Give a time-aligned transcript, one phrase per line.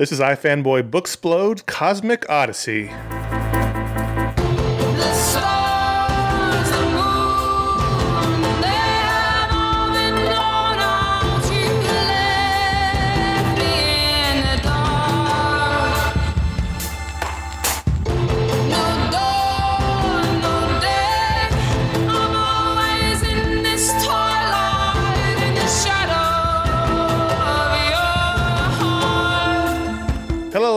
[0.00, 2.88] This is iFanboy Booksplode Cosmic Odyssey.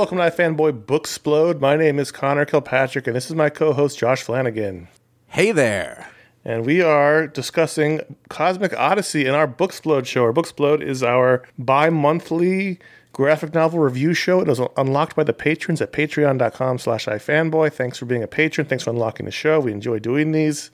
[0.04, 1.62] Welcome to iFanboy Booksplode.
[1.62, 4.90] My name is Conor Kilpatrick, and this is my co-host Josh Flanagan.
[5.28, 6.10] Hey there.
[6.44, 10.24] And we are discussing Cosmic Odyssey in our Booksplode show.
[10.24, 12.80] Our Booksplode is our bi-monthly
[13.14, 14.42] graphic novel review show.
[14.42, 17.72] It is unlocked by the patrons at patreon.com slash ifanboy.
[17.72, 18.68] Thanks for being a patron.
[18.68, 19.62] Thanks for unlocking the show.
[19.62, 20.70] We enjoy doing these.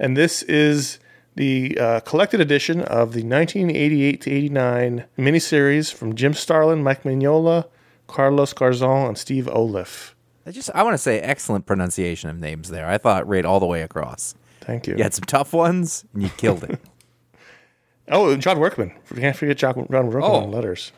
[0.00, 0.98] And this is
[1.36, 7.66] the uh, collected edition of the 1988 to 89 miniseries from Jim Starlin, Mike Mignola,
[8.06, 10.12] Carlos Garzon, and Steve Oliff.
[10.46, 12.86] I just I want to say excellent pronunciation of names there.
[12.86, 14.34] I thought right all the way across.
[14.60, 14.96] Thank you.
[14.96, 16.80] You had some tough ones and you killed it.
[18.08, 18.92] Oh, and John Workman.
[19.14, 20.34] We can't forget John, John Workman Oh.
[20.34, 20.92] on letters.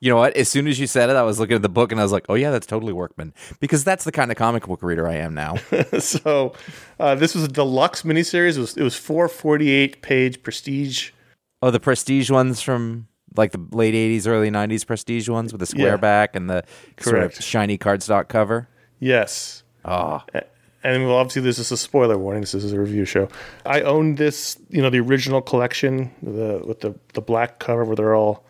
[0.00, 0.34] you know what?
[0.36, 2.10] As soon as you said it, I was looking at the book and I was
[2.10, 5.14] like, "Oh yeah, that's totally Workman." Because that's the kind of comic book reader I
[5.14, 5.54] am now.
[6.00, 6.54] so
[6.98, 8.56] uh, this was a deluxe miniseries.
[8.56, 11.12] It was, it was four 48 page prestige.
[11.62, 13.06] oh, the prestige ones from
[13.36, 15.96] like the late 80s, early 90s prestige ones with the square Yeah.
[15.96, 16.64] back and the
[16.98, 18.68] sort of shiny cardstock cover.
[18.98, 19.62] Yes.
[19.84, 20.22] Oh,
[20.82, 22.40] And well, obviously, this is a spoiler warning.
[22.42, 23.28] This is a review show.
[23.66, 27.96] I own this, you know, the original collection, the with the the black cover where
[27.96, 28.44] they're all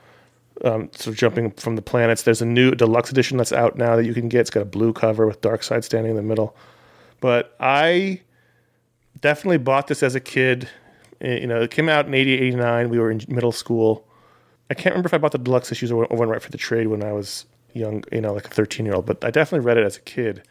[0.64, 2.22] um, sort of jumping from the planets.
[2.22, 4.40] There's a new deluxe edition that's out now that you can get.
[4.42, 6.56] It's got a blue cover with Darkseid standing in the middle.
[7.20, 8.20] But I
[9.20, 10.68] definitely bought this as a kid.
[11.20, 12.90] Eh, You know, it came out in 88, 89.
[12.90, 14.06] We were in middle school.
[14.70, 16.86] I can't remember if I bought the deluxe issues or went right for the trade
[16.86, 17.44] when I was
[17.74, 20.00] young, you know, like a 13 year old, but I definitely read it as a
[20.00, 20.42] kid.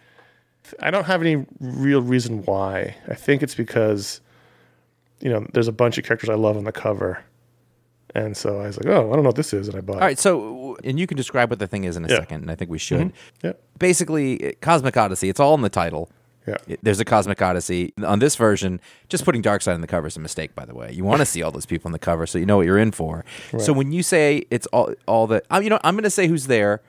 [0.82, 2.96] I don't have any real reason why.
[3.08, 4.22] I think it's because,
[5.22, 7.24] you know, there's a bunch of characters I love on the cover.
[8.14, 9.68] And so I was like, oh, I don't know what this is.
[9.68, 10.02] And I bought it.
[10.02, 10.20] all right.
[10.20, 12.20] So, and you can describe what the thing is in a Yeah.
[12.20, 12.98] second, and I think we mm-hmm.
[12.98, 13.08] should.
[13.08, 13.16] it.
[13.44, 13.54] Yeah.
[13.78, 15.30] Basically, Cosmic Odyssey.
[15.30, 16.10] It's all in the title.
[16.68, 16.76] Yeah.
[16.82, 17.94] There's a Cosmic Odyssey.
[18.04, 18.80] On this version,
[19.10, 20.92] just putting Darkseid on the cover is a mistake, by the way.
[20.92, 22.78] You want to see all those people on the cover so you know what you're
[22.78, 23.24] in for.
[23.60, 26.28] So when you say it's all all the, uh, you know, I'm going to say
[26.28, 26.82] who's there,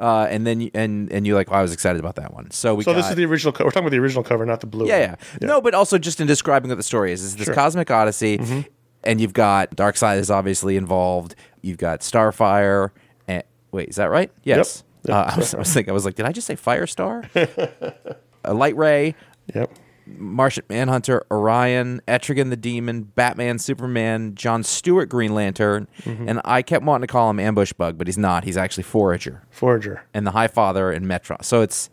[0.00, 2.50] uh, and then you, and and you're like, oh, I was excited about that one.
[2.50, 3.66] So we So got, this is the original cover.
[3.66, 5.16] We're talking about the original cover, not the blue yeah, one.
[5.40, 7.22] yeah, No, but also just in describing what the story is.
[7.22, 7.54] Is this Sure.
[7.54, 7.60] Mm-hmm.
[7.60, 8.64] Cosmic Odyssey,
[9.04, 11.34] and you've got Darkseid is obviously involved.
[11.60, 12.90] You've got Starfire.
[13.28, 14.30] And, wait, is that right?
[14.44, 14.82] Yes.
[15.04, 15.90] Yep, Uh, I, was, I was thinking.
[15.90, 17.28] I was like, did I just say Firestar?
[18.44, 19.14] a Light Ray.
[19.54, 19.70] Yep.
[20.06, 26.28] Martian Manhunter, Orion, Etrigan the Demon, Batman, Superman, John Stewart, Green Lantern, Mm-hmm.
[26.28, 28.42] and I kept wanting to call him Ambush Bug, but he's not.
[28.44, 30.02] He's actually Forager Forager.
[30.12, 31.44] and the High Father and Metron.
[31.44, 31.88] So it's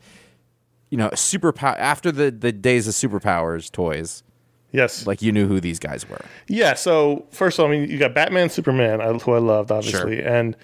[0.89, 4.23] you know super power after the the days of superpowers toys.
[4.71, 5.05] Yes.
[5.05, 6.21] Like you knew who these guys were.
[6.47, 6.73] Yeah.
[6.73, 10.55] So first of all, I mean, you got Batman, Superman, who I loved, obviously, and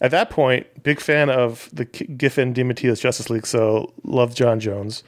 [0.00, 3.46] at that point, big fan of the Giffen DeMatteis Justice League.
[3.46, 5.02] So loved John Jones,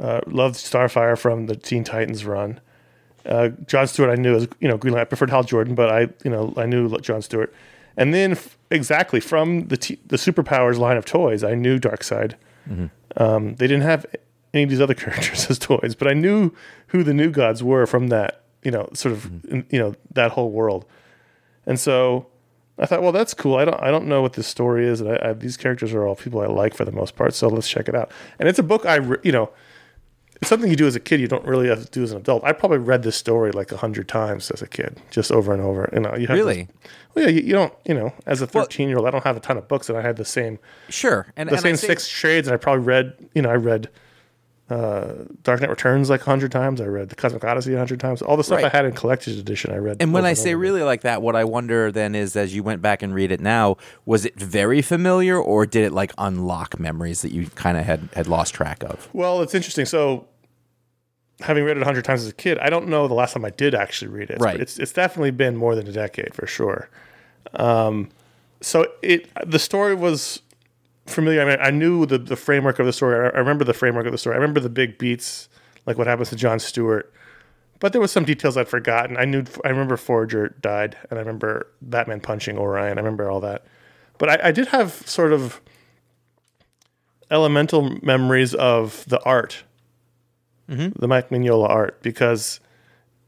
[0.00, 2.60] uh, loved Starfire from the Teen Titans run.
[3.26, 5.06] Uh, John Stewart, I knew as you know Green Lantern.
[5.06, 7.54] I preferred Hal Jordan, but I you know I knew John Stewart.
[7.96, 12.34] And then f- exactly from the t- the superpowers line of toys, I knew Darkseid.
[13.16, 14.04] Um, they didn't have
[14.52, 16.52] any of these other characters as toys, but I knew
[16.88, 19.30] who the new gods were from that, you know, sort of,
[19.72, 20.84] you know, that whole world.
[21.66, 22.26] And so
[22.78, 23.56] I thought, well, that's cool.
[23.56, 25.00] I don't, I don't know what this story is.
[25.00, 27.34] And I, I, these characters are all people I like for the most part.
[27.34, 28.10] So let's check it out.
[28.38, 29.50] And it's a book I, re- you know,
[30.36, 31.20] it's something you do as a kid.
[31.20, 32.44] You don't really have to do as an adult.
[32.44, 35.62] I probably read this story like a hundred times as a kid, just over and
[35.62, 35.88] over.
[35.92, 36.64] You know, you have Really?
[36.64, 39.24] this- well, yeah, you, you don't, you know, as a thirteen year old, I don't
[39.24, 40.58] have a ton of books, and I had the same
[40.88, 43.54] Sure, and the and same say- six trades, and I probably read, you know, I
[43.54, 43.88] read
[44.70, 45.12] uh,
[45.42, 46.80] Dark Knight Returns like a hundred times.
[46.80, 48.22] I read the Cosmic Odyssey a hundred times.
[48.22, 49.98] All the stuff I had in collector's edition, I read.
[50.00, 52.80] And when I say really like that, what I wonder then is, as you went
[52.80, 53.76] back and read it now,
[54.06, 58.08] was it very familiar, or did it like unlock memories that you kind of had
[58.14, 59.08] had lost track of?
[59.12, 59.84] well, it's interesting.
[59.84, 60.28] So,
[61.40, 63.44] having read it a hundred times as a kid, I don't know the last time
[63.44, 64.40] I did actually read it.
[64.40, 64.54] Right.
[64.54, 66.88] But it's it's definitely been more than a decade for sure.
[67.52, 68.08] Um,
[68.62, 70.40] so it the story was
[71.06, 71.42] familiar.
[71.42, 73.16] I mean, I knew the the framework of the story.
[73.16, 74.34] I, I remember the framework of the story.
[74.34, 75.48] I remember the big beats,
[75.86, 77.12] like what happens to John Stewart.
[77.80, 79.16] But there was some details I'd forgotten.
[79.16, 79.44] I knew.
[79.64, 82.98] I remember Forager died, and I remember Batman punching Orion.
[82.98, 83.66] I remember all that.
[84.18, 85.60] But I, I did have sort of
[87.30, 89.64] elemental memories of the art,
[90.68, 90.98] mm-hmm.
[90.98, 92.60] the Mike Mignola art, because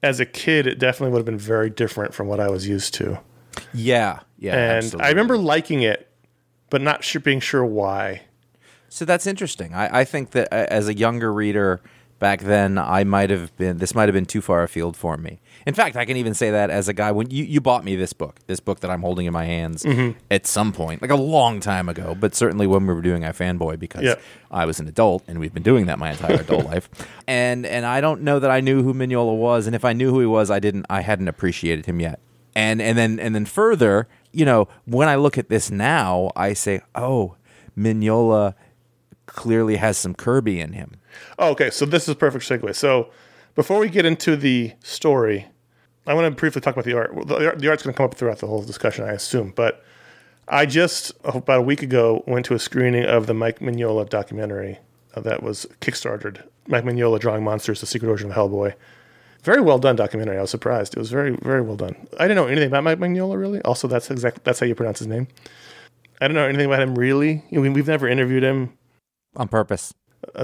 [0.03, 2.95] as a kid, it definitely would have been very different from what I was used
[2.95, 3.19] to.
[3.75, 4.53] Yeah, yeah.
[4.53, 5.07] And absolutely.
[5.07, 6.11] I remember liking it,
[6.71, 8.23] but not sure, being sure why.
[8.89, 9.75] So that's interesting.
[9.75, 11.81] I, I think that uh, as a younger reader
[12.19, 13.79] back then, I might have been.
[13.79, 15.41] This might have been too far afield for me.
[15.67, 17.97] In fact, I can even say that as a guy when you, you bought me
[17.97, 20.17] this book, this book that I'm holding in my hands Mm-hmm.
[20.31, 23.79] at some point, like a long time ago, but certainly when we were doing iFanboy
[23.81, 24.15] because Yeah.
[24.51, 26.89] I was an adult and we've been doing that my entire adult life.
[27.27, 30.11] And and I don't know that I knew who Mignola was, and if I knew
[30.11, 30.87] who he was, I didn't.
[30.89, 32.21] I hadn't appreciated him yet.
[32.55, 36.53] And and then and then further, you know, when I look at this now, I
[36.53, 37.37] say, oh,
[37.77, 38.55] Mignola
[39.27, 40.97] clearly has some Kirby in him.
[41.39, 42.75] Oh, okay, so this is perfect segue.
[42.75, 43.11] So
[43.55, 45.47] before we get into the story,
[46.07, 47.27] I want to briefly talk about the art.
[47.27, 49.53] The, art- the art's going to come up throughout the whole discussion, I assume.
[49.55, 49.85] But
[50.49, 54.79] I just about a week ago went to a screening of the Mike Mignola documentary
[55.15, 56.43] uh, that was kickstarted.
[56.69, 58.75] Mike Mignola drawing monsters: The Secret Origin of Hellboy.
[59.47, 60.37] Very well done documentary.
[60.39, 60.95] I was surprised.
[60.95, 61.95] It was very, very well done.
[62.19, 63.63] I didn't know anything about Mike Mignola really.
[63.63, 65.29] Also, that's exactly that's how you pronounce his name.
[66.21, 67.45] I don't know anything about him really.
[67.53, 68.77] I mean, we've never interviewed him
[69.37, 69.95] On purpose.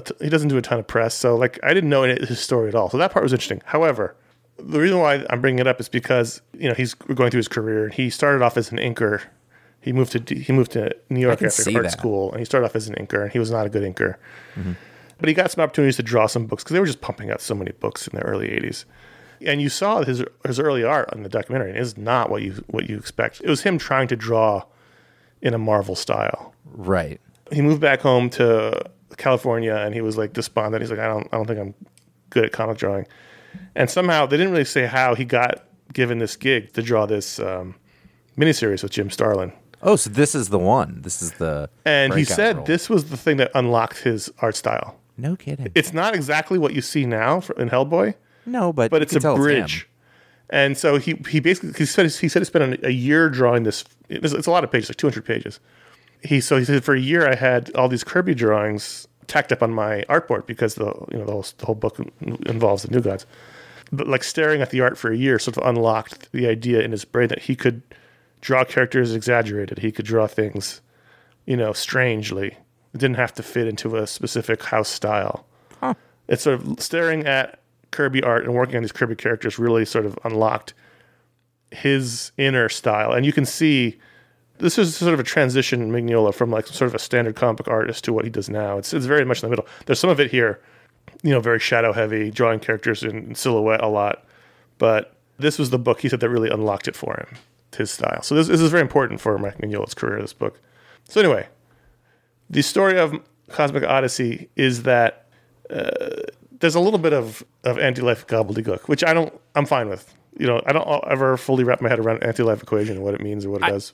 [0.05, 2.39] t- he doesn't do a ton of press, so like I didn't know any- his
[2.39, 2.91] story at all.
[2.91, 3.61] So that part was interesting.
[3.65, 4.15] However,
[4.57, 7.49] the reason why I'm bringing it up is because you know he's going through his
[7.49, 7.89] career.
[7.89, 9.23] He started off as an inker.
[9.81, 11.91] He moved to he moved to New York after art that.
[11.91, 13.25] school, and he started off as an inker.
[13.25, 14.15] And he was not a good inker,
[14.55, 14.75] mm-hmm.
[15.23, 17.41] But he got some opportunities to draw some books because they were just pumping out
[17.41, 18.85] so many books in the early '80s.
[19.47, 22.63] And you saw his his early art on the documentary, and it's not what you
[22.67, 23.41] what you expect.
[23.43, 24.65] It was him trying to draw
[25.41, 27.21] in a Marvel style Right.
[27.51, 28.81] he moved back home to
[29.17, 30.83] California and he was like despondent.
[30.83, 31.75] He's like, I don't, I don't think I'm
[32.31, 33.07] good at comic drawing.
[33.75, 37.39] And somehow they didn't really say how he got given this gig to draw this
[37.41, 37.75] um,
[38.39, 39.53] miniseries with Jim Starlin.
[39.83, 41.03] Oh, so this is the one.
[41.03, 42.65] This is the And he said role.
[42.65, 44.97] this was the thing that unlocked his art style.
[45.17, 45.71] No kidding.
[45.75, 48.15] It's not exactly what you see now for, in Hellboy,
[48.47, 49.89] no, but but it's a bridge.
[50.51, 53.85] and so he he basically he said he said he spent a year drawing this.
[54.09, 55.61] It's, it's a lot of pages, like 200 pages.
[56.23, 59.63] He so he said for a year I had all these Kirby drawings tacked up
[59.63, 61.99] on my artboard because the you know the whole, the whole book
[62.47, 63.27] involves the New Gods.
[63.93, 66.93] But like staring at the art for a year sort of unlocked the idea in
[66.93, 67.83] his brain that he could
[68.41, 69.79] draw characters exaggerated.
[69.79, 70.81] He could draw things,
[71.47, 72.57] you know, strangely.
[72.95, 75.47] It didn't have to fit into a specific house style.
[76.29, 77.59] It's sort of staring at
[77.91, 80.73] Kirby art and working on these Kirby characters really sort of unlocked
[81.71, 83.13] his inner style.
[83.13, 83.99] And you can see
[84.59, 87.59] this is sort of a transition in Mignola from like sort of a standard comic
[87.59, 88.79] book artist to what he does now.
[88.79, 89.67] It's it's very much in the middle.
[89.87, 90.61] There's some of it here,
[91.23, 94.25] you know, very shadow heavy, drawing characters in silhouette a lot.
[94.79, 97.39] But this was the book he said that really unlocked it for him,
[97.77, 98.23] his style.
[98.23, 100.61] So this, this is very important for Mike Mignola's career, this book.
[101.09, 101.49] So anyway,
[102.53, 103.15] the story of
[103.49, 105.27] Cosmic Odyssey is that
[105.69, 105.91] uh,
[106.61, 110.15] there's a little bit of, of anti-life gobbledygook, which I don't, I'm fine with.
[110.39, 113.21] You know, I don't ever fully wrap my head around anti-life equation and what it
[113.21, 113.93] means or what it does.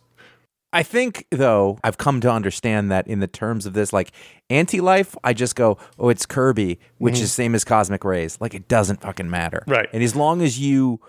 [0.72, 4.12] I think though I've come to understand that in the terms of this, like
[4.50, 8.38] anti-life, I just go, oh, it's Kirby, which is same as cosmic rays.
[8.41, 9.88] Like it doesn't fucking matter, Right.
[9.93, 11.00] And as long as you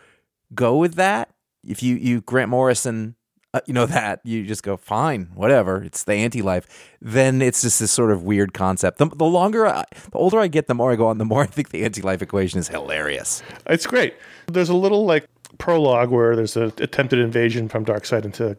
[0.56, 1.30] go with that,
[1.68, 3.16] if you you Grant Morrison,
[3.54, 5.82] uh, you know that you just go fine, whatever.
[5.84, 6.68] It's the anti-life.
[7.02, 9.00] Then it's just this sort of weird concept.
[9.00, 11.42] The, the longer, I, the older I get, the more I go on, the more
[11.44, 13.42] I think the anti-life equation is hilarious.
[13.66, 14.16] It's great.
[14.48, 15.28] There's a little like
[15.58, 18.56] prologue where there's an attempted invasion from Darkseid into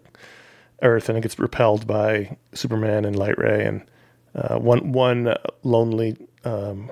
[0.82, 3.82] Earth, and it gets repelled by Superman and Light Ray, and
[4.34, 6.90] uh, one one lonely um,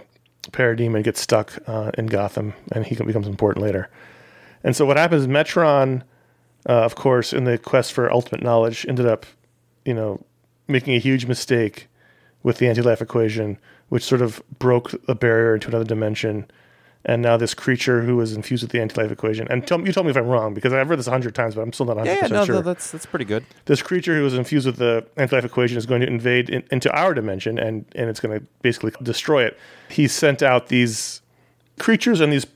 [0.52, 3.90] parademon gets stuck uh, in Gotham, and he becomes important later.
[4.62, 5.26] And so what happens?
[5.26, 6.02] Metron,
[6.68, 9.24] uh, of course, in the quest for ultimate knowledge, ended up,
[9.84, 10.20] you know,
[10.66, 11.88] making a huge mistake
[12.42, 13.58] with the anti-life equation,
[13.88, 16.46] which sort of broke a barrier into another dimension.
[17.04, 20.04] And now this creature who is infused with the anti-life equation, and tell you tell
[20.04, 21.96] me if I'm wrong because I've read this a hundred times, but I'm still not
[21.96, 22.56] 100 Yeah, yeah, no, sure.
[22.56, 23.44] no, that's that's pretty good.
[23.64, 26.90] this creature who is infused with the anti-life equation is going to invade in, into
[26.92, 29.56] our dimension, and and it's going to basically destroy it.
[29.88, 31.22] He sent out these
[31.78, 32.46] creatures and these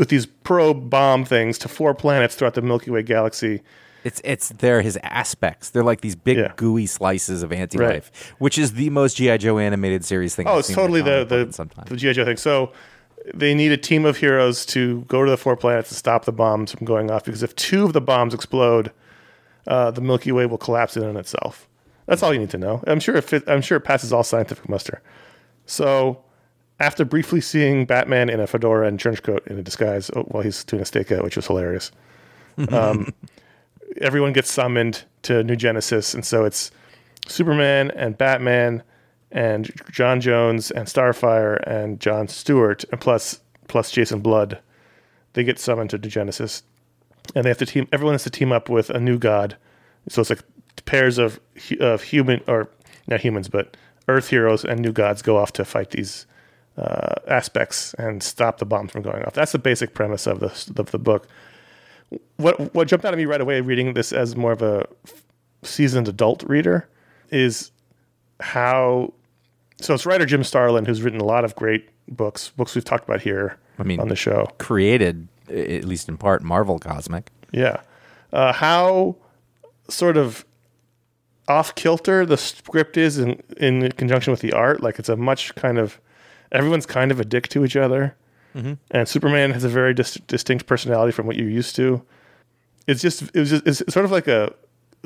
[0.00, 3.62] with these probe bomb things to four planets throughout the Milky Way galaxy.
[4.02, 5.70] It's it's they're his aspects.
[5.70, 6.52] They're like these big Yeah.
[6.56, 10.48] gooey slices of anti-life, which is the most GI Joe animated series thing.
[10.48, 12.38] Oh, I've it's totally the the the GI Joe thing.
[12.38, 12.72] So
[13.34, 16.32] they need a team of heroes to go to the four planets to stop the
[16.32, 18.90] bombs from going off because if two of the bombs explode,
[19.66, 21.68] uh, the Milky Way will collapse in on itself.
[22.06, 22.82] That's all you need to know.
[22.86, 25.02] I'm sure it I'm sure it passes all scientific muster.
[25.66, 26.22] So,
[26.80, 30.42] after briefly seeing Batman in a fedora and trench coat in a disguise oh, while
[30.42, 31.92] he's doing a stakeout, which was hilarious,
[32.70, 33.12] um,
[34.00, 36.70] everyone gets summoned to New Genesis, and so it's
[37.28, 38.82] Superman and Batman
[39.30, 44.58] and John Jones and Starfire and John Stewart, and plus plus Jason Blood.
[45.34, 46.64] They get summoned to New Genesis,
[47.34, 47.86] and they have to team.
[47.92, 49.56] Everyone has to team up with a new god.
[50.08, 50.42] So it's like
[50.86, 51.38] pairs of
[51.78, 52.68] of human or
[53.06, 53.76] not humans, but
[54.08, 56.26] Earth heroes and new gods go off to fight these
[56.80, 59.34] uh, aspects and stop the bombs from going off.
[59.34, 60.46] That's the basic premise of the
[60.80, 61.28] of the book.
[62.36, 64.86] What what jumped out at me right away reading this as more of a
[65.62, 66.88] seasoned adult reader
[67.30, 67.70] is
[68.40, 69.12] how
[69.80, 73.04] so it's writer Jim Starlin who's written a lot of great books, books we've talked
[73.04, 74.48] about here I mean- on the show.
[74.58, 77.30] Created, at least in part, Marvel Cosmic.
[77.52, 77.80] Yeah.
[78.32, 79.16] Uh, how
[79.88, 80.44] sort of
[81.48, 84.82] off kilter the script is in, in conjunction with the art.
[84.82, 86.00] Like it's a much kind of,
[86.52, 88.16] everyone's kind of a dick to each other.
[88.54, 88.74] Mm-hmm.
[88.90, 92.02] And Superman has a very dis- distinct personality from what you're used to.
[92.86, 94.52] It's just, it was just, it's sort of like a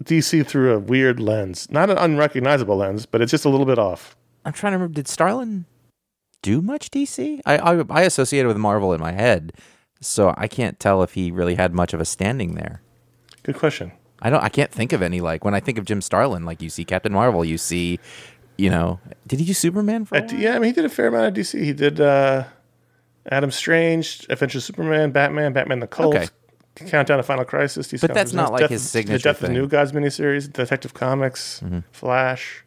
[0.03, 1.71] DC through a weird lens.
[1.71, 4.17] Not an unrecognizable lens, but it's just a little bit off.
[4.45, 4.95] I'm trying to remember.
[4.95, 5.67] Did Starlin
[6.43, 7.41] do much DC?
[7.47, 9.53] I, I I associated with Marvel in my head,
[10.01, 12.83] so I can't tell if he really had much of a standing there.
[13.43, 13.93] Good question.
[14.21, 14.43] I don't.
[14.43, 15.21] I can't think of any.
[15.21, 17.99] Like when I think of Jim Starlin, like you see Captain Marvel, you see,
[18.57, 20.17] you know, did he do Superman for?
[20.17, 20.35] A while?
[20.35, 21.63] yeah, I mean, he did a fair amount of DC.
[21.63, 22.45] He did uh,
[23.31, 26.29] Adam Strange, Adventure Superman, Batman, Batman the Cult, Okay.
[26.77, 27.87] Countdown to Final Crisis.
[27.89, 29.51] DC But that's not like Death- his The signature Death thing.
[29.51, 29.57] Mm-hmm.
[29.57, 32.65] of the New Gods miniseries, Detective Comics, Flash.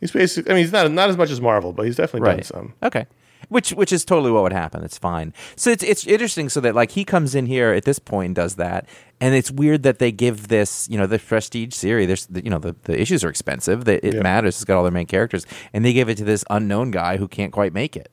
[0.00, 2.42] He's basically, I mean, he's not not as much as Marvel, but he's definitely done
[2.42, 2.72] some.
[2.82, 3.06] Okay.
[3.48, 4.84] Which which is totally what would happen.
[4.84, 5.32] It's fine.
[5.56, 6.48] So it's it's interesting.
[6.48, 8.86] So that like he comes in here at this point and does that,
[9.20, 12.06] and it's weird that they give this you know the prestige series.
[12.06, 13.86] There's the, you know the, the issues are expensive.
[13.86, 14.22] That it Yeah.
[14.22, 14.56] matters.
[14.56, 17.26] It's got all their main characters, and they give it to this unknown guy who
[17.26, 18.10] can't quite make it.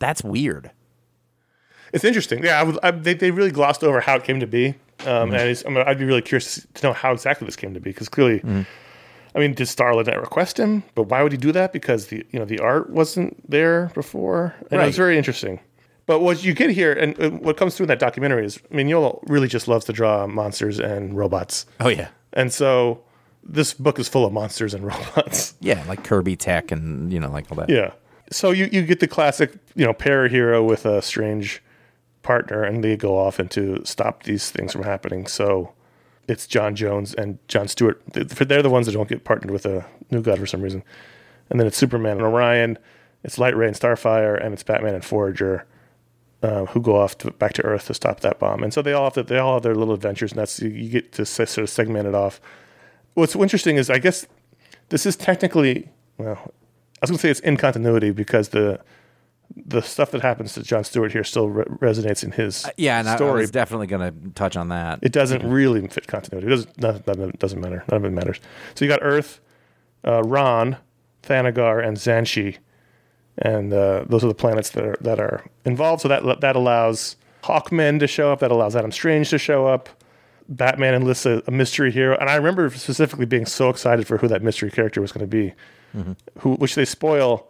[0.00, 0.70] That's weird.
[1.92, 2.42] It's interesting.
[2.44, 4.74] Yeah, I would, I, they they really glossed over how it came to be, um,
[5.06, 5.34] Mm-hmm.
[5.34, 7.80] and it's, I mean, I'd be really curious to know how exactly this came to
[7.80, 8.40] be because clearly.
[8.40, 8.62] Mm-hmm.
[9.34, 10.84] I mean, did Starlin request him?
[10.94, 11.72] But why would he do that?
[11.72, 15.60] Because the you know the art wasn't there before, and it was very interesting.
[16.06, 18.88] But what you get here, and what comes through in that documentary is, I mean,
[18.88, 22.08] Mignola really just loves to draw monsters and robots, Oh yeah.
[22.34, 23.02] and so
[23.42, 25.54] this book is full of monsters and robots.
[25.60, 27.70] Yeah, like Kirby Tech and you know like all that.
[27.70, 27.92] Yeah.
[28.30, 31.62] So you, you get the classic, you know, para hero with a strange
[32.22, 35.26] partner, and they go off and to stop these things from happening.
[35.26, 35.72] So
[36.28, 38.02] it's John Jones and John Stewart.
[38.12, 40.82] They're the ones that don't get partnered with a new god for some reason.
[41.50, 42.78] And then it's Superman and Orion.
[43.22, 45.66] It's Light Ray and Starfire, and it's Batman and Forager,
[46.42, 48.62] uh, who go off to, back to Earth to stop that bomb.
[48.62, 50.88] And so they all have to, they all have their little adventures, and that's you,
[50.88, 52.40] get to sort of segment it off.
[53.14, 54.26] What's interesting is, I guess
[54.90, 55.88] this is technically
[56.18, 58.80] well, I was going to say it's in continuity because the
[59.66, 63.08] the stuff that happens to John Stewart here still re- resonates in his Yeah, and
[63.08, 63.40] I- I, story.
[63.42, 64.98] was definitely going to touch on that.
[65.02, 66.46] it doesn't really fit continuity.
[66.48, 67.84] It doesn't, none, none doesn't matter.
[67.90, 68.40] None of it matters.
[68.74, 69.40] So you got Earth,
[70.06, 70.76] uh, Rann,
[71.22, 72.58] Thanagar, and Xanshi,
[73.38, 76.02] and uh, those are the planets that are that are involved.
[76.02, 78.40] So that that allows Hawkmen to show up.
[78.40, 79.88] That allows Adam Strange to show up.
[80.48, 84.28] Batman enlists a, a mystery hero, and I remember specifically being so excited for who
[84.28, 85.54] that mystery character was going to be,
[86.40, 87.48] who which they spoil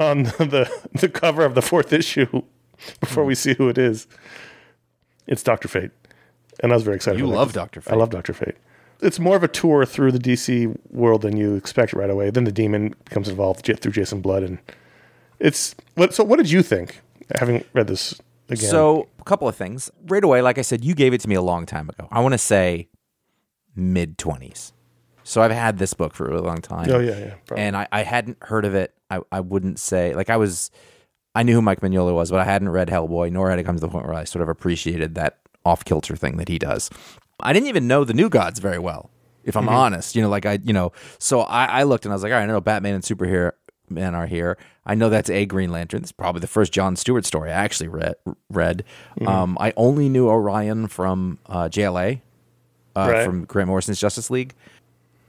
[0.00, 2.42] on the the cover of the fourth issue
[3.00, 3.38] before we hmm.
[3.38, 4.06] see who it is.
[5.26, 5.90] It's Doctor Fate,
[6.60, 7.20] and I was very excited.
[7.20, 7.80] You that Dr.
[7.80, 7.92] Fate.
[7.92, 8.56] I love Doctor Fate.
[9.02, 12.30] It's more of a tour through the DC world than you expect right away.
[12.30, 14.58] Then the demon becomes involved through Jason Blood, and
[15.38, 16.14] it's what.
[16.14, 17.00] So, what did you think
[17.38, 18.70] having read this again?
[18.70, 19.90] So, a couple of things.
[20.06, 22.08] Right away, like I said, you gave it to me a long time ago.
[22.10, 22.88] I want to say
[23.74, 24.72] mid 20s.
[25.30, 26.90] So, I've had this book for a really long time.
[26.90, 27.64] oh yeah, yeah, probably.
[27.64, 28.94] And I, I hadn't heard of it.
[29.10, 30.70] I, I wouldn't say, like, I was,
[31.34, 33.76] I knew who Mike Mignola was, but I hadn't read Hellboy, nor had it come
[33.76, 36.90] to the point where I sort of appreciated that off kilter thing that he does.
[37.40, 39.10] I didn't even know the New Gods very well,
[39.44, 40.14] if I'm honest.
[40.16, 42.38] You know, like I, you know, so I, I looked and I was like, all
[42.38, 43.52] right, I know Batman and superhero
[43.88, 44.58] men are here.
[44.86, 46.02] I know that's a Green Lantern.
[46.02, 48.14] It's probably the first John Stewart story I actually read.
[48.48, 48.84] read.
[49.26, 52.20] Um, I only knew Orion from uh, JLA,
[52.96, 53.24] uh, Right.
[53.24, 54.54] from Grant Morrison's Justice League.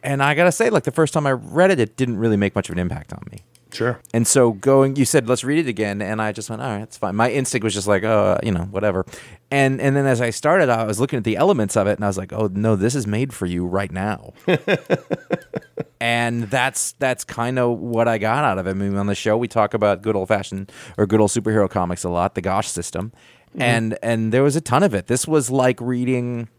[0.03, 2.55] And I gotta say, like the first time I read it, it didn't really make
[2.55, 3.43] much of an impact on me.
[3.71, 4.01] sure.
[4.13, 6.81] And so going, you said let's read it again, and I just went, all right,
[6.81, 7.15] it's fine.
[7.15, 9.05] My instinct was just like, oh, uh, you know, whatever.
[9.51, 12.03] And and then as I started, I was looking at the elements of it, and
[12.03, 14.33] I was like, oh no, this is made for you right now.
[16.01, 18.71] and that's that's kind of what I got out of it.
[18.71, 21.69] I mean, on the show we talk about good old fashioned or good old superhero
[21.69, 23.11] comics a lot, the Gosh system,
[23.51, 23.61] mm-hmm.
[23.61, 25.07] and and there was a ton of it.
[25.07, 26.49] This was like reading.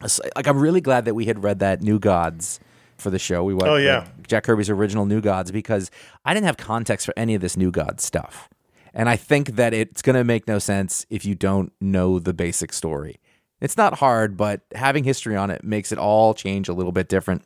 [0.00, 2.60] Like I'm really glad that we had read that New Gods
[2.98, 3.44] for the show.
[3.44, 4.06] We watched Oh, yeah.
[4.26, 5.90] Jack Kirby's original New Gods because
[6.24, 8.48] I didn't have context for any of this New Gods stuff.
[8.94, 12.32] And I think that it's going to make no sense if you don't know the
[12.32, 13.20] basic story.
[13.60, 17.08] It's not hard, but having history on it makes it all change a little bit
[17.08, 17.42] different.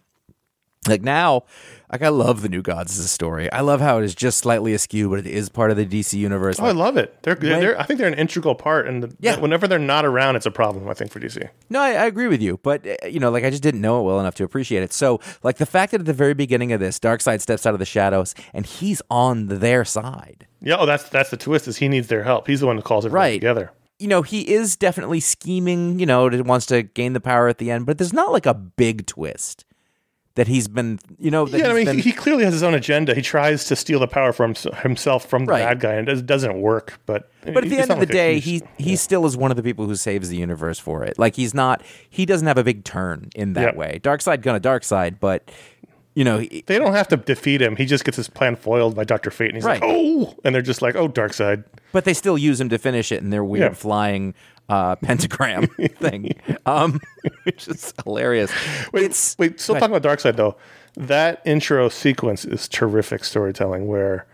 [0.89, 1.45] Like now,
[1.93, 3.53] like I love the New Gods as a story.
[3.53, 6.15] I love how it is just slightly askew, but it is part of the DC
[6.19, 6.59] universe.
[6.59, 7.23] Oh, I love it.
[7.23, 9.39] They're, they're I think they're an integral part, and the, Yeah.
[9.39, 10.89] whenever they're not around, it's a problem.
[10.89, 11.47] I think for DC.
[11.69, 14.01] No, I, I agree with you, but uh, you know, like I just didn't know
[14.01, 14.95] it well enough to appreciate it.
[14.95, 17.79] So, like the fact that at the very beginning of this, Darkseid steps out of
[17.79, 20.47] the shadows and he's on their side.
[20.63, 21.69] Yeah, oh, that's that's the twist.
[21.69, 22.47] Is he needs their help?
[22.47, 23.33] He's the one who calls everyone Right.
[23.35, 23.73] together.
[23.99, 25.99] You know, he is definitely scheming.
[25.99, 28.55] You know, wants to gain the power at the end, but there's not like a
[28.55, 29.67] big twist
[30.41, 30.99] that he's been.
[31.19, 33.15] You know, that Yeah, I mean, been- he clearly has his own agenda.
[33.15, 35.69] He tries to steal the power from himself from the Right.
[35.69, 36.99] bad guy, and it doesn't work.
[37.05, 39.51] But But at the end of the like day, huge- he he still is one
[39.51, 41.19] of the people who saves the universe for it.
[41.19, 43.79] Like he's not he doesn't have a big turn in that Yeah.
[43.79, 44.01] way.
[44.03, 45.51] Darkseid gonna Darkseid, but
[46.15, 47.77] you know, he- they don't have to defeat him.
[47.77, 50.63] He just gets his plan foiled by Doctor Fate, and he's like, "Oh!" And they're
[50.63, 53.73] just like, "Oh, Darkseid." but they still use him to finish it in their weird
[53.73, 53.75] Yeah.
[53.75, 54.33] flying
[54.71, 55.67] uh, pentagram
[56.01, 56.35] thing,
[56.65, 57.01] um,
[57.45, 58.51] which is hilarious.
[58.93, 59.61] Wait, it's wait.
[59.61, 60.57] Still talking about Darkseid though.
[60.97, 64.27] That intro sequence is terrific storytelling, where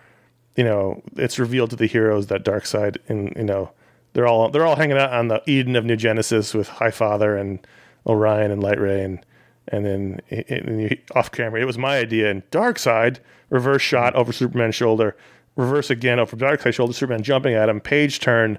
[0.57, 3.71] you know it's revealed to the heroes that Darkseid, and you know
[4.13, 7.37] they're all they're all hanging out on the Eden of New Genesis with High Father
[7.37, 7.59] and
[8.07, 9.25] Orion and Light Ray, and
[9.69, 12.31] and then it, it- off camera, it was my idea.
[12.31, 13.19] And Darkseid
[13.51, 15.17] reverse shot over Superman's shoulder,
[15.57, 18.59] reverse again over Darkseid shoulder, Superman jumping at him, page turn,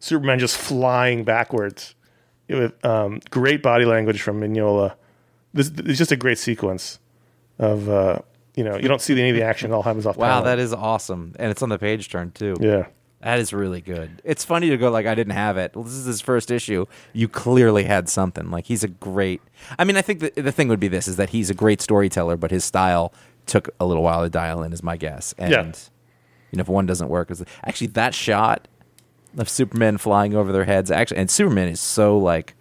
[0.00, 1.94] Superman just flying backwards.
[2.48, 4.94] With um, great body language from Mignola.
[5.52, 6.98] This is just a great sequence
[7.58, 8.20] of uh,
[8.56, 9.70] you know you don't see any of the action.
[9.70, 10.16] It all happens off.
[10.16, 10.44] wow, panel.
[10.44, 12.54] that is awesome, and it's on the page turn too.
[12.60, 12.86] yeah.
[13.20, 14.22] That is really good.
[14.24, 15.74] It's funny to go like I didn't have it.
[15.74, 16.86] Well, this is his first issue.
[17.12, 18.48] You clearly had something.
[18.50, 19.42] Like he's a great.
[19.78, 21.82] I mean, I think the the thing would be this is that he's a great
[21.82, 23.12] storyteller, but his style
[23.46, 25.34] took a little while to dial in, is my guess.
[25.36, 25.64] And Yeah.
[26.52, 28.68] you know, if one doesn't work, is actually that shot
[29.36, 30.90] of Superman flying over their heads.
[30.90, 32.54] Actually, and Superman is so like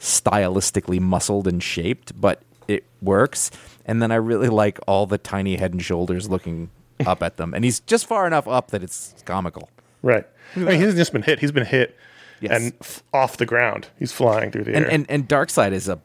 [0.00, 3.50] stylistically muscled and shaped, but it works.
[3.84, 6.70] And then I really like all the tiny head and shoulders looking
[7.06, 9.70] up at them, and he's just far enough up that it's comical.
[10.02, 10.26] Right.
[10.56, 11.40] I mean, he's just been hit.
[11.40, 11.96] He's been hit
[12.40, 12.52] Yes.
[12.52, 13.88] and f- off the ground.
[13.98, 14.90] He's flying through the and air.
[14.92, 15.98] and and Darkseid is a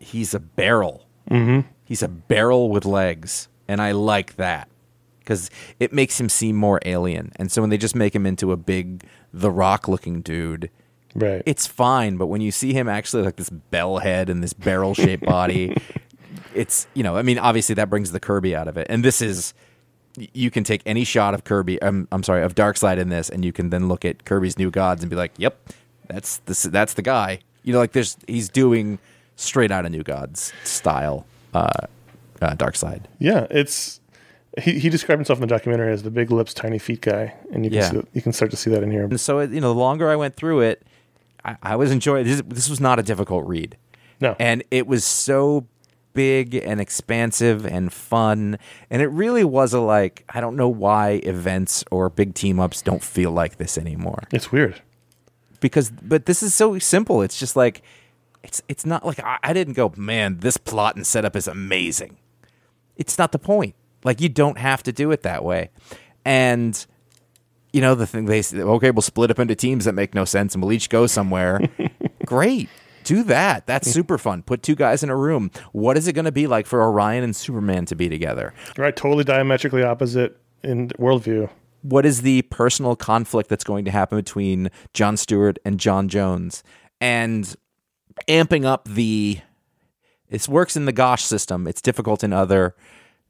[0.00, 1.06] he's a barrel.
[1.30, 1.68] Mm-hmm.
[1.84, 4.68] He's a barrel with legs, and I like that
[5.24, 7.32] because it makes him seem more alien.
[7.36, 10.70] And so when they just make him into a big The Rock looking dude,
[11.14, 11.42] right.
[11.46, 12.16] it's fine.
[12.16, 15.76] But when you see him actually like this bell head and this barrel shaped body,
[16.54, 19.20] it's you know I mean obviously that brings the Kirby out of it, and this
[19.20, 19.54] is.
[20.16, 21.82] You can take any shot of Kirby.
[21.82, 24.70] I'm, I'm sorry, of Darkseid in this, and you can then look at Kirby's New
[24.70, 25.72] Gods and be like, "Yep,
[26.06, 26.62] that's this.
[26.62, 29.00] That's the guy." You know, like there's he's doing
[29.34, 31.68] straight out of New Gods style uh,
[32.40, 33.06] uh, Darkseid.
[33.18, 33.46] yeah.
[33.50, 34.00] It's
[34.60, 37.64] he, he described himself in the documentary as the big lips, tiny feet guy, and
[37.64, 37.90] you can Yeah.
[37.90, 39.04] see, you can start to see that in here.
[39.04, 40.82] And so, you know, the longer I went through it,
[41.44, 42.24] I, I was enjoying.
[42.24, 43.76] This, this was not a difficult read.
[44.20, 44.36] No.
[44.38, 45.66] and it was so
[46.14, 50.24] big and expansive and fun, and it really was a like.
[50.32, 54.22] I don't know why events or big team ups don't feel like this anymore.
[54.32, 54.80] It's weird.
[55.60, 57.82] because but this is so simple it's just like
[58.44, 62.18] it's it's not like I, I didn't go man this plot and setup is amazing
[62.96, 65.70] it's not the point like you don't have to do it that way.
[66.24, 66.84] And
[67.72, 70.24] you know the thing they say okay we'll split up into teams that make no
[70.24, 71.60] sense and we'll each go somewhere.
[72.26, 72.68] Great.
[73.02, 73.66] Do that.
[73.66, 74.42] That's super fun.
[74.42, 75.50] Put two guys in a room.
[75.72, 78.54] What is it going to be like for orion and superman to be together?
[78.78, 78.96] Right.
[78.96, 81.50] Totally diametrically opposite in worldview.
[81.82, 86.62] what is the personal conflict that's going to happen between John Stewart and John Jones?
[86.98, 87.54] And
[88.26, 89.40] amping up the
[90.30, 91.66] it works in the gosh system.
[91.66, 92.74] It's difficult in other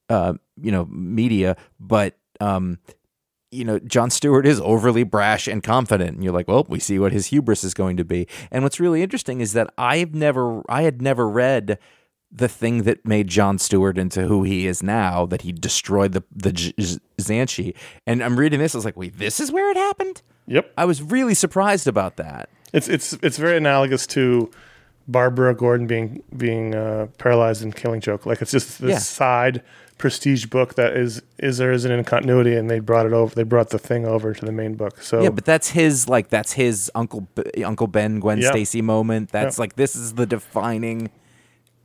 [0.09, 2.79] uh, you know media but um
[3.51, 6.99] you know John Stewart is overly brash and confident and you're like well we see
[6.99, 10.63] what his hubris is going to be and what's really interesting is that I've never
[10.69, 11.79] I had never read
[12.37, 16.25] the thing that made John Stewart into who he is now, that he destroyed the
[16.35, 16.51] the
[17.19, 17.77] Xanshi.
[18.09, 20.21] And I'm reading this, I was like, wait, this is where it happened?
[20.49, 20.73] Yep.
[20.77, 22.49] I was really surprised about that.
[22.73, 24.51] It's it's it's very analogous to
[25.07, 28.27] Barbara Gordon being being uh, paralyzed in Killing Joke.
[28.27, 28.99] Like it's just this Yeah.
[28.99, 29.63] side
[29.99, 33.35] prestige book that is is there isn't in continuity, and they brought it over.
[33.35, 35.01] They brought the thing over to the main book.
[35.03, 38.51] So Yeah, but that's his like that's his Uncle B- Uncle Ben Gwen Yeah.
[38.51, 39.31] Stacy moment.
[39.31, 39.63] That's Yeah.
[39.63, 41.11] like this is the defining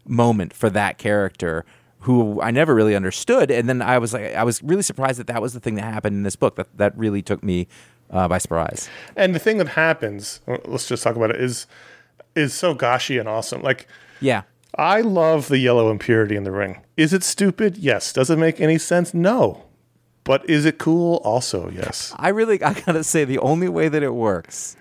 [0.06, 1.66] moment for that character
[2.04, 5.28] who I never really understood and then I was like I was really surprised that
[5.28, 6.56] that was the thing that happened in this book.
[6.56, 7.68] That that really took me
[8.10, 8.90] uh, by surprise.
[9.16, 11.68] and the thing that happens, let's just talk about it, is
[12.36, 13.62] is so goshy and awesome.
[13.62, 13.88] Like
[14.22, 14.44] Yeah.
[14.76, 16.82] I love the yellow impurity in the ring.
[16.96, 17.78] Is it stupid?
[17.78, 18.14] Yes.
[18.14, 19.14] Does it make any sense?
[19.14, 19.66] No.
[20.24, 21.16] But is it cool?
[21.24, 22.14] Also, yes.
[22.18, 24.76] I really, I gotta say, the only way that it works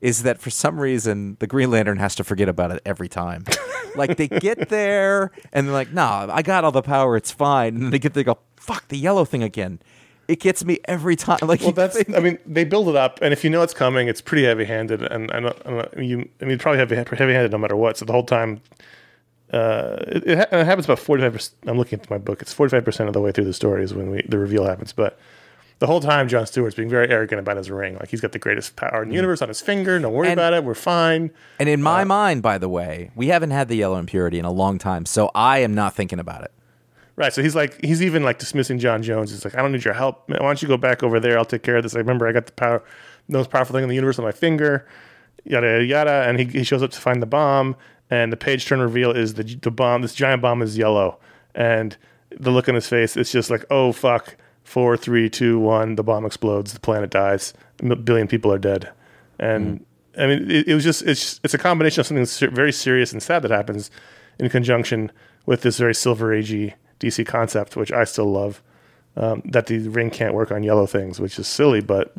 [0.00, 3.44] is that for some reason the Green Lantern has to forget about it every time.
[3.96, 7.16] like they get there and they're like, "Nah, I got all the power.
[7.16, 9.80] It's fine." And they get there, and go, "Fuck the yellow thing again."
[10.28, 11.38] It gets me every time.
[11.42, 12.02] Like, Well, that's.
[12.14, 15.02] I mean, they build it up, and if you know it's coming, it's pretty heavy-handed,
[15.02, 16.28] and I know, I you.
[16.40, 17.96] I mean, probably heavy, heavy-handed no matter what.
[17.96, 18.60] So the whole time,
[19.52, 21.32] uh, it, it, ha- it happens about forty-five.
[21.32, 22.42] percent I'm looking at my book.
[22.42, 24.92] It's forty-five percent of the way through the story is when we, the reveal happens.
[24.92, 25.18] But
[25.80, 27.94] the whole time, John Stewart's being very arrogant about his ring.
[27.96, 29.98] Like he's got the greatest power in the universe on his finger.
[29.98, 30.64] Don't worry And- about it.
[30.64, 31.30] We're fine.
[31.58, 34.52] and in my mind, by the way, we haven't had the yellow impurity in a
[34.52, 36.52] long time, so I am not thinking about it.
[37.16, 37.32] Right.
[37.32, 39.30] So he's like, he's even like dismissing John Jones.
[39.30, 40.28] He's like, I don't need your help.
[40.28, 41.38] Why don't you go back over there?
[41.38, 41.94] I'll take care of this.
[41.94, 42.82] I remember I got the power,
[43.28, 44.84] the most powerful thing in the universe on my finger,
[45.44, 46.24] yada, yada, yada.
[46.28, 47.76] And he, he shows up to find the bomb.
[48.14, 51.18] And the page turn reveal is the, the bomb, this giant bomb is yellow.
[51.52, 51.96] And
[52.30, 54.36] the look on his face, it's just like, oh, fuck.
[54.62, 55.96] Four, three, two, one.
[55.96, 56.72] The bomb explodes.
[56.72, 57.54] The planet dies.
[57.82, 58.88] A billion people are dead.
[59.40, 59.84] And
[60.16, 63.12] I mean, it, it was just, it's, it's a combination of something ser- very serious
[63.12, 63.90] and sad that happens
[64.38, 65.10] in conjunction
[65.44, 68.62] with this very silver agey DC concept, which I still love.
[69.16, 72.12] Um, that the ring can't work on yellow things, which is silly, but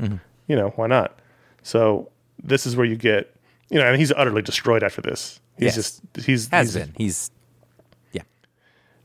[0.48, 1.18] you know why not?
[1.64, 2.12] So
[2.44, 3.34] this is where you get,
[3.70, 5.40] you know, and he's utterly destroyed after this.
[5.58, 5.76] He's Yes.
[5.76, 6.94] just he's Has he's, been.
[6.98, 7.32] He's
[8.12, 8.24] yeah.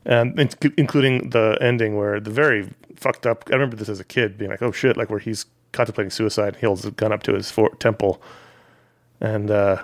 [0.05, 3.45] and in- including the ending where the very fucked up.
[3.49, 6.57] I remember this as a kid being like, oh shit, like where he's contemplating suicide,
[6.57, 8.21] he holds a gun up to his for- temple,
[9.19, 9.83] and uh,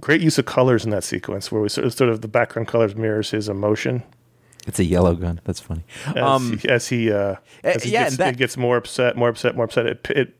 [0.00, 2.66] great use of colors in that sequence where we sort of, sort of the background
[2.68, 4.02] colors mirrors his emotion.
[4.66, 5.40] It's a yellow gun.
[5.44, 5.84] That's funny.
[6.08, 8.76] as Um, he, as he, uh, eh, as he yeah, gets, that- it gets more
[8.76, 9.86] upset, more upset, more upset.
[9.86, 10.34] It it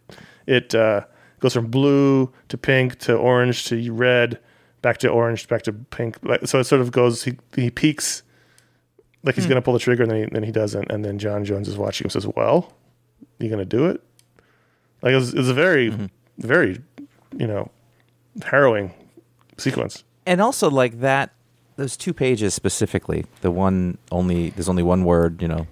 [0.49, 1.03] it uh,
[1.39, 4.41] goes from blue to pink to orange to red,
[4.87, 6.17] back to orange, back to pink.
[6.23, 7.25] Like, so it sort of goes.
[7.25, 8.23] He he peaks
[9.25, 11.19] like he's going to pull the trigger, and then he, then he doesn't, and then
[11.19, 12.11] John Jones is watching him.
[12.11, 12.73] Says, "Well,
[13.41, 14.01] you going to do it?"
[15.03, 16.07] Like it was, it was a very Mm-hmm.
[16.39, 16.81] very
[17.37, 17.71] you know
[18.45, 18.93] harrowing
[19.59, 20.05] sequence.
[20.27, 21.33] and also like that
[21.77, 25.67] those two pages specifically the one only there's only one word you know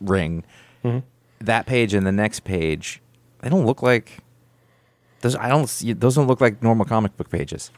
[0.00, 0.44] ring
[1.40, 3.00] that page and the next page
[3.40, 4.18] they don't look like
[5.22, 7.70] those i don't see those don't look like normal comic book pages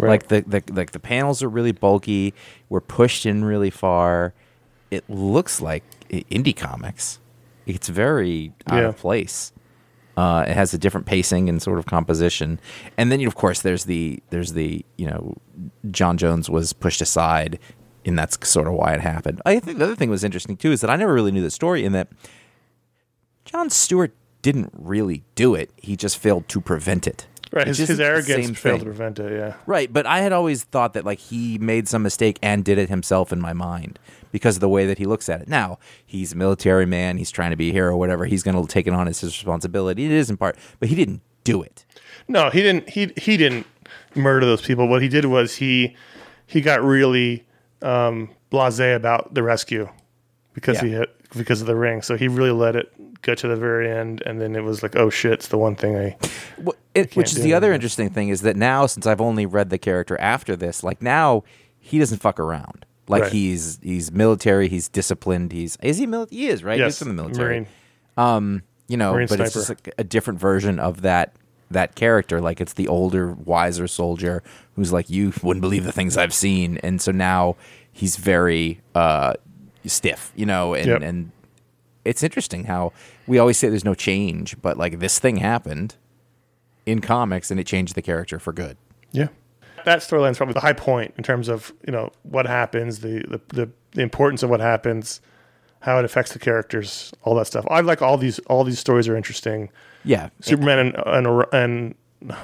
[0.00, 0.08] Right.
[0.10, 2.34] like the, the like the panels are really bulky
[2.68, 4.32] we're pushed in really far
[4.90, 7.18] it looks like indie comics
[7.66, 8.88] it's very out Yeah.
[8.88, 9.52] of place
[10.16, 12.60] uh, it has a different pacing and sort of composition,
[12.98, 15.34] and then of course there's the there's the you know
[15.90, 17.58] John Jones was pushed aside,
[18.04, 19.40] and that's sort of why it happened.
[19.46, 21.50] I think the other thing was interesting too is that I never really knew the
[21.50, 22.08] story in that
[23.46, 27.26] John Stewart didn't really do it; he just failed to prevent it.
[27.52, 29.32] Right, his, his arrogance failed to prevent it.
[29.32, 32.78] Yeah, Right, but I had always thought that like he made some mistake and did
[32.78, 33.98] it himself in my mind
[34.30, 35.48] because of the way that he looks at it.
[35.48, 38.24] Now he's a military man; he's trying to be a hero, whatever.
[38.24, 40.04] He's going to take it on as his responsibility.
[40.04, 41.84] It is in part, but he didn't do it.
[42.28, 42.88] No, he didn't.
[42.88, 43.66] He he didn't
[44.14, 44.86] murder those people.
[44.86, 45.96] What he did was he
[46.46, 47.44] he got really
[47.82, 49.88] um, blasé about the rescue
[50.54, 51.04] because he Yeah.
[51.36, 52.02] Because of the ring.
[52.02, 54.96] So he really let it get to the very end, and then it was like,
[54.96, 56.16] oh shit, it's the one thing I.
[56.64, 59.70] Wh- it, which is the other interesting thing is that now since I've only read
[59.70, 61.44] the character after this, like now
[61.78, 62.84] he doesn't fuck around.
[63.08, 63.32] Like Right.
[63.32, 66.78] he's he's military, he's disciplined, he's is he mil- he is, right?
[66.78, 67.48] Yes, he's from the military.
[67.60, 67.66] Marine.
[68.16, 71.34] Um, you know, Marine but it's just like a different version of that
[71.70, 72.40] that character.
[72.40, 74.42] Like it's the older, wiser soldier
[74.74, 77.56] who's like, you wouldn't believe the things I've seen, and so now
[77.92, 79.34] he's very uh,
[79.88, 81.02] stiff, you know, and Yep.
[81.02, 81.30] and
[82.04, 82.92] it's interesting how
[83.26, 85.96] we always say there's no change, but like this thing happened
[86.86, 88.76] in comics and it changed the character for good.
[89.12, 89.28] Yeah.
[89.84, 93.24] That storyline is probably the high point in terms of you know what happens, the,
[93.28, 95.20] the the the importance of what happens,
[95.80, 97.64] how it affects the characters, all that stuff.
[97.70, 99.70] I like all these all these stories are interesting.
[100.04, 100.28] Yeah.
[100.40, 101.94] Superman and and,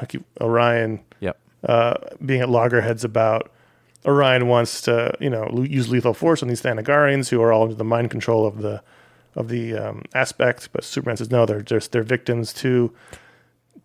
[0.09, 1.38] and Orion Yep.
[1.68, 1.94] uh,
[2.25, 3.51] being at loggerheads about
[4.07, 7.75] Orion wants to, you know, use lethal force on these Thanagarians who are all under
[7.75, 8.83] the mind control of the
[9.35, 12.92] of the um, aspect, but Superman says no, they're just they're victims too.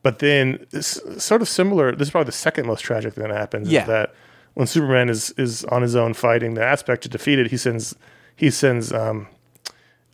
[0.03, 1.93] But then, it's sort of similar.
[1.93, 3.69] This is probably the second most tragic thing that happens.
[3.69, 3.81] Yeah.
[3.81, 4.13] Is that
[4.53, 7.95] when Superman is is on his own fighting the aspect to defeat it, he sends
[8.35, 9.27] he sends um,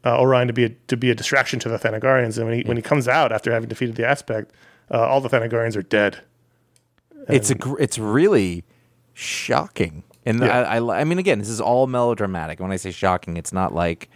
[0.04, 2.63] uh, Orion to be a, to be a distraction to the Thanagarians, and when he
[2.63, 4.52] when he comes out after having defeated the aspect,
[4.91, 6.22] uh, all the Thanagarians are dead.
[7.28, 8.63] it's a gr- it's really
[9.18, 10.62] shocking and Yeah.
[10.62, 13.74] I, I i mean again this is all melodramatic when i say shocking it's not
[13.74, 14.10] like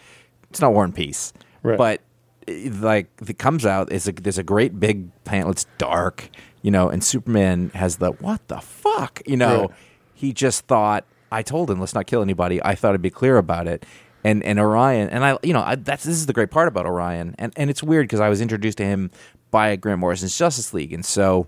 [0.52, 1.34] it's not war and peace
[1.64, 1.78] Right.
[1.78, 2.02] but
[2.48, 6.30] it, like it comes out it's a there's a great big panel it's dark
[6.62, 9.70] you know and superman has the what the fuck you know Right.
[10.14, 12.62] he just thought I told him let's not kill anybody.
[12.62, 13.86] I thought I'd be clear about it.
[14.24, 16.86] And and Orion and I you know I, that's this is the great part about
[16.86, 19.12] Orion and and it's weird because I was introduced to him
[19.50, 21.48] by Grant Morrison's Justice League and so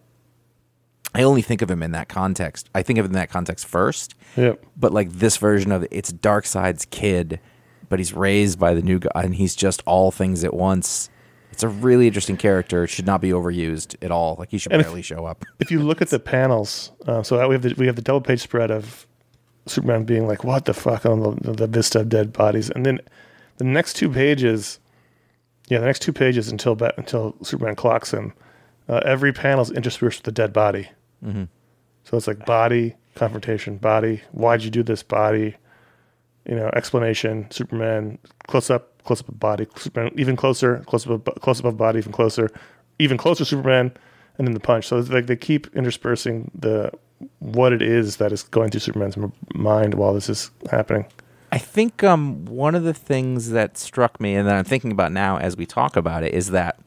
[1.15, 2.69] I only think of him in that context.
[2.73, 4.15] I think of him in that context first.
[4.35, 4.65] Yep.
[4.75, 7.39] But like this version of it, it's Darkseid's kid,
[7.89, 11.09] but he's raised by the new guy and he's just all things at once.
[11.51, 12.83] It's a really interesting character.
[12.85, 14.35] It should not be overused at all.
[14.39, 15.45] Like he should And if- barely show up.
[15.59, 18.21] if you look at the panels, uh, so we have the we have the double
[18.21, 19.05] page spread of
[19.67, 22.99] Superman being like, "What the fuck?" on the, the vista of dead bodies, and then
[23.57, 24.79] the next two pages,
[25.69, 28.33] yeah, the next two pages until until Superman clocks him,
[28.89, 30.89] uh, every panel is interspersed with a dead body.
[31.23, 31.43] Mm-hmm.
[32.03, 34.21] So it's like body confrontation, body.
[34.31, 35.03] Why'd you do this?
[35.03, 35.55] Body,
[36.45, 37.49] you know, explanation.
[37.51, 39.67] Superman close up, close up of body.
[39.75, 42.49] Superman even closer, close up, of, close up of body, even closer,
[42.99, 43.45] even closer.
[43.45, 43.91] Superman,
[44.37, 44.87] and then the punch.
[44.87, 46.91] So it's like they keep interspersing the
[47.39, 51.05] what it is that is going through Superman's m- mind while this is happening.
[51.51, 55.11] I think um, one of the things that struck me and that I'm thinking about
[55.11, 56.79] now as we talk about it is that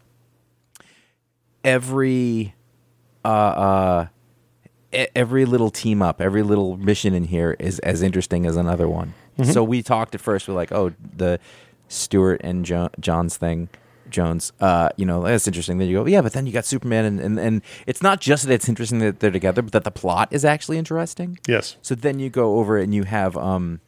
[1.65, 2.55] every
[3.25, 4.07] uh, uh,
[5.15, 9.15] every little team up, every little mission in here is as interesting as another one.
[9.53, 11.39] So we talked at first, we're like, oh, the
[11.89, 13.69] Stewart and jo- John's thing.
[14.09, 15.79] Jones, uh, you know, that's interesting.
[15.79, 18.47] Then you go, yeah, but then you got Superman, and, and, and it's not just
[18.47, 21.39] that it's interesting that they're together, but that the plot is actually interesting.
[21.49, 21.77] Yes.
[21.83, 23.81] So then you go over and you have um,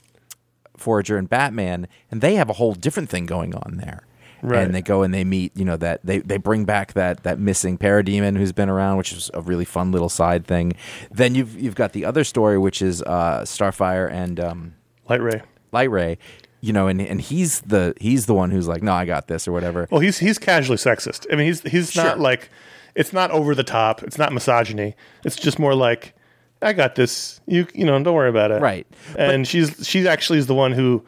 [0.76, 4.02] Forager and Batman, and they have a whole different thing going on there.
[4.42, 4.62] Right.
[4.62, 7.38] And they go and they meet, you know, that they, they bring back that that
[7.38, 10.74] missing parademon who's been around, which is a really fun little side thing.
[11.10, 14.74] Then you've you've got the other story, which is uh, Starfire and um,
[15.08, 15.42] Light Ray.
[15.72, 16.18] Light Ray,
[16.60, 19.46] you know, and, and he's the he's the one who's like, no, I got this
[19.48, 19.86] or whatever.
[19.90, 21.26] Well, he's he's casually sexist.
[21.32, 22.04] I mean, he's he's Sure.
[22.04, 22.48] not like
[22.94, 24.02] it's not over the top.
[24.02, 24.94] It's not misogyny.
[25.24, 26.14] It's just more like
[26.62, 27.40] I got this.
[27.46, 28.60] You you know, don't worry about it.
[28.62, 28.86] Right.
[29.16, 31.04] And she's she actually is the one who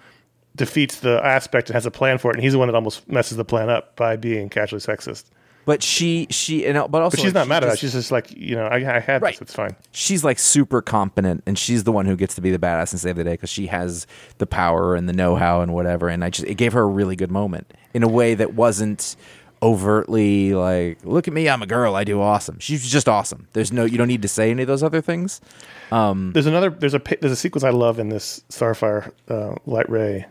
[0.61, 3.09] defeats the aspect and has a plan for it, and he's the one that almost
[3.11, 5.25] messes the plan up by being casually sexist.
[5.66, 7.79] But she she and but also But she's like, not she mad at it.
[7.79, 9.35] She's just like you know, I, I had Right.
[9.35, 9.42] this.
[9.42, 9.77] It's fine.
[9.92, 13.01] she's like super competent and she's the one who gets to be the badass and
[13.01, 14.07] save the day because she has
[14.38, 17.14] the power and the know-how and whatever and i just it gave her a really
[17.14, 19.16] good moment in a way that wasn't
[19.62, 23.70] overtly like look at me i'm a girl i do awesome she's just awesome there's
[23.70, 25.40] no you don't need to say any of those other things
[25.90, 26.70] There's another.
[26.70, 30.25] There's a there's a sequence I love in this Starfire uh, Light Ray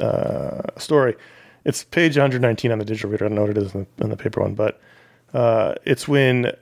[0.00, 1.16] uh, story.
[1.64, 3.26] It's page 119 on the digital reader.
[3.26, 4.80] I don't know what it is in the, in the paper one, but
[5.34, 6.52] uh, it's when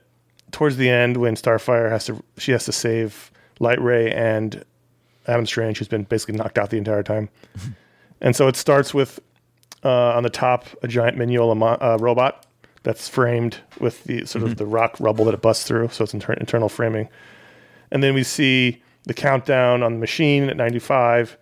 [0.51, 4.63] towards the end when Starfire has to she has to save Light Ray and
[5.27, 7.29] Adam Strange, who's been basically knocked out the entire time.
[8.21, 9.19] and so it starts with
[9.83, 12.45] uh, on the top a giant Mignola mo- uh, robot
[12.83, 16.13] that's framed with the sort of the rock rubble that it busts through, so it's
[16.13, 17.09] inter- internal framing.
[17.91, 21.37] And then we see the countdown on the machine at 95.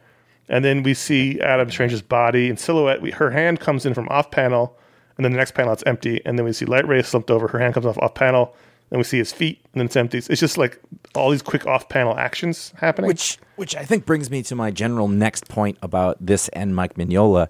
[0.48, 3.02] And then we see Adam Strange's body in silhouette.
[3.02, 4.78] We, her hand comes in from off panel,
[5.18, 6.22] and then the next panel it's empty.
[6.26, 7.48] And then we see Light Ray slumped over.
[7.48, 8.56] Her hand comes off off panel.
[8.92, 10.20] and we see his feet, and then it's empty.
[10.20, 10.80] It's just like
[11.16, 13.08] all these quick off panel actions happening.
[13.08, 16.96] which which i think brings me to my general next point about this and mike
[16.96, 17.48] mignola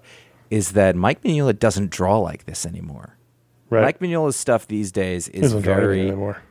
[0.50, 3.16] is that mike mignola doesn't draw like this anymore
[3.70, 3.82] right?
[3.82, 6.42] mike mignola's stuff these days is doesn't draw anything very anymore.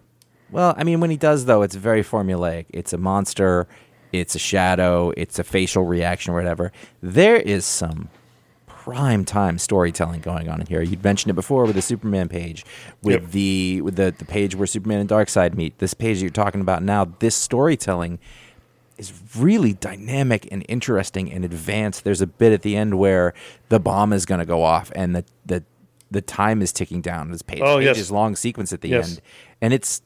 [0.51, 2.67] Well, I mean, when he does, though, it's very formulaic.
[2.69, 3.67] It's a monster,
[4.19, 6.71] it's a shadow, it's a facial reaction, or whatever.
[7.01, 8.09] There is some
[8.67, 10.81] prime time storytelling going on in here.
[10.81, 12.63] You'd mentioned it before with the Superman page,
[13.01, 13.31] with Yep.
[13.31, 15.77] the with the, the page where Superman and Darkseid meet.
[15.79, 18.19] This page that you're talking about now, this storytelling
[18.97, 22.03] is really dynamic and interesting and advanced.
[22.03, 23.33] There's a bit at the end where
[23.69, 25.63] the bomb is going to go off and the the
[26.11, 27.31] the time is ticking down.
[27.31, 27.95] This page, Oh, yes.
[27.95, 29.09] pages long sequence at the Yes.
[29.09, 29.21] end,
[29.61, 30.01] and it's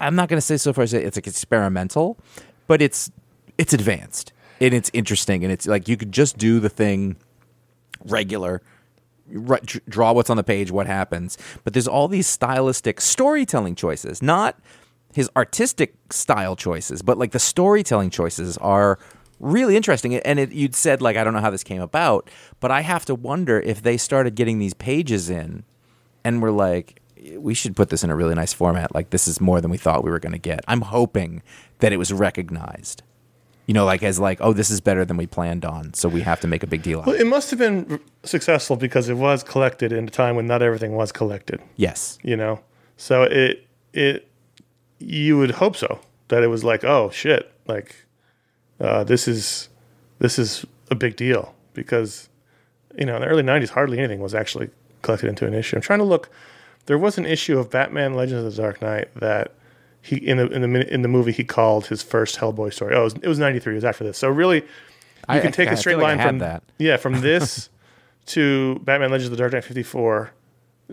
[0.00, 2.18] I'm not going to say so far as it's like experimental,
[2.66, 3.10] but it's
[3.58, 7.16] it's advanced and it's interesting and it's like you could just do the thing
[8.04, 8.62] regular
[9.88, 11.38] draw what's on the page what happens.
[11.64, 14.58] But there's all these stylistic storytelling choices not
[15.14, 18.98] his artistic style choices but like the storytelling choices are
[19.40, 20.14] really interesting.
[20.16, 23.04] And it, you'd said like i don't know how this came about but i have
[23.06, 25.64] to wonder if they started getting these pages in
[26.24, 27.00] and we're like
[27.38, 28.94] we should put this in a really nice format.
[28.94, 30.60] Like this is more than we thought we were going to get.
[30.68, 31.42] I'm hoping
[31.80, 33.02] that it was recognized.
[33.66, 36.20] You know like as like oh this is better than we planned on so we
[36.20, 38.76] have to make a big deal out Well, of it it must have been successful
[38.76, 41.62] because it was collected in a time when not everything was collected.
[41.76, 42.18] yes.
[42.22, 42.60] You know?
[42.98, 44.28] So it it
[44.98, 48.04] you would hope so that it was like oh shit like
[48.80, 49.70] uh, this is
[50.18, 52.28] this is a big deal because
[52.98, 54.68] you know in the early 90s hardly anything was actually
[55.00, 55.76] collected into an issue.
[55.76, 56.28] I'm trying to look
[56.86, 59.52] there was an issue of batman legends of the dark knight that
[60.02, 62.94] he in the in the in the movie he called his first Hellboy story.
[62.94, 63.72] Oh, it was, it was ninety three.
[63.72, 64.18] It was after this.
[64.18, 64.66] So really, you
[65.28, 66.62] I- can take I a straight like line had from that.
[66.78, 67.70] yeah from this
[68.26, 70.32] to Batman Legends of the Dark Knight fifty four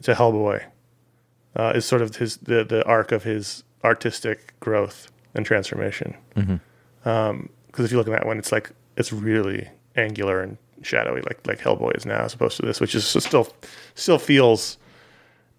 [0.01, 0.63] to Hellboy
[1.57, 6.15] uh, is sort of his the the arc of his artistic growth and transformation.
[6.37, 6.55] Mm-hmm.
[7.67, 11.45] Because if you look at that one, it's like it's really angular and shadowy, like
[11.45, 13.47] like Hellboy is now, as opposed to this, which is still
[13.95, 14.77] still feels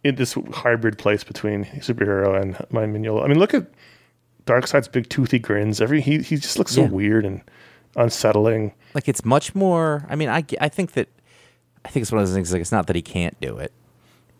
[0.04, 3.24] in this hybrid place between superhero and Mike Mignola.
[3.24, 3.66] I mean, look at
[4.46, 5.80] Darkseid's big toothy grins.
[5.80, 6.88] Every he he just looks so Yeah.
[6.88, 7.40] weird and
[7.96, 8.72] unsettling.
[8.94, 10.04] Like it's much more.
[10.08, 11.08] I mean, I, I think that
[11.84, 12.52] I think it's one of those things.
[12.52, 13.72] Like it's not that he can't do it,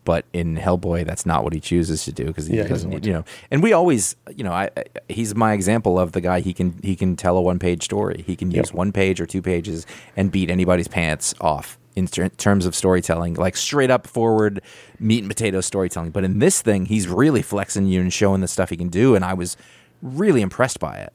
[0.05, 2.89] but in Hellboy, that's not what he chooses to do because he Yeah, he doesn't
[2.89, 3.05] doesn't.
[3.05, 6.41] You know, and we always, you know, I, I he's my example of the guy.
[6.41, 8.23] He can he can tell a one page story.
[8.27, 8.75] He can use Yep.
[8.75, 9.85] one page or two pages
[10.17, 14.61] and beat anybody's pants off in ter- terms of storytelling, like straight up forward
[14.99, 16.11] meat and potato storytelling.
[16.11, 19.15] But in this thing, he's really flexing you and showing the stuff he can do,
[19.15, 19.57] and I was
[20.01, 21.13] really impressed by it.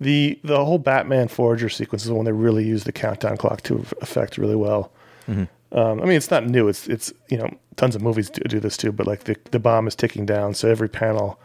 [0.00, 3.62] The the whole Batman Forager sequence is the one they really use the countdown clock
[3.62, 4.92] to effect really well.
[5.72, 6.68] Um, I mean, it's not new.
[6.68, 8.92] It's it's you know tons of movies do, do this too.
[8.92, 11.38] But like the the bomb is ticking down, so every panel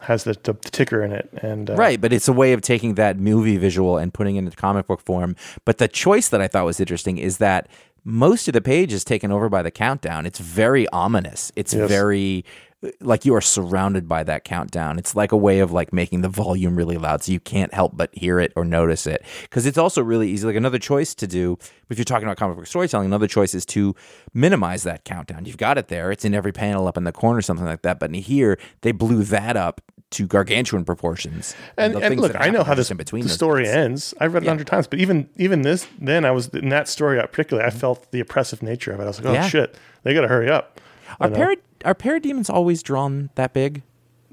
[0.00, 1.28] has the, the, ticker in it.
[1.42, 4.40] And uh, Right, but it's a way of taking that movie visual and putting it
[4.40, 5.36] into comic book form.
[5.64, 7.68] But the choice that I thought was interesting is that
[8.04, 10.26] most of the page is taken over by the countdown.
[10.26, 11.52] It's very ominous.
[11.56, 11.88] It's Yes.
[11.88, 12.44] very
[13.00, 14.98] like you are surrounded by that countdown.
[14.98, 17.96] It's like a way of like making the volume really loud so you can't help
[17.96, 19.22] but hear it or notice it.
[19.42, 20.46] Because it's also really easy.
[20.46, 21.58] Like another choice to do,
[21.90, 23.94] if you're talking about comic book storytelling, another choice is to
[24.32, 25.44] minimize that countdown.
[25.44, 26.10] You've got it there.
[26.10, 28.00] It's in every panel up in the corner, something like that.
[28.00, 31.54] But in here, they blew that up to gargantuan proportions.
[31.76, 33.74] And, the and look, I know how this in between the story bits.
[33.74, 34.14] ends.
[34.18, 34.50] I've read it a Yeah.
[34.52, 37.66] hundred times, but even even this, then I was in that story uh, particularly.
[37.66, 37.78] I mm-hmm.
[37.78, 39.04] felt the oppressive nature of it.
[39.04, 39.46] I was like, oh Yeah.
[39.48, 40.80] shit, they got to hurry up.
[41.20, 43.82] Are parad are parademons always drawn that big?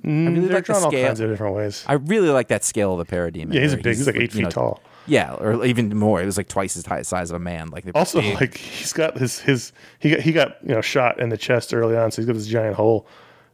[0.04, 1.06] I mm, really They're like the drawn all scale.
[1.08, 1.84] kinds of different ways.
[1.88, 3.54] I really like that scale of the parademon.
[3.54, 3.86] yeah, he's big.
[3.86, 4.82] He's, like eight feet know, tall.
[5.08, 6.22] Yeah, or even more.
[6.22, 7.70] It was like twice as high size of a man.
[7.70, 8.36] Like Also, big.
[8.36, 11.74] like he's got his his he got he got you know shot in the chest
[11.74, 13.08] early on, so he's got this giant hole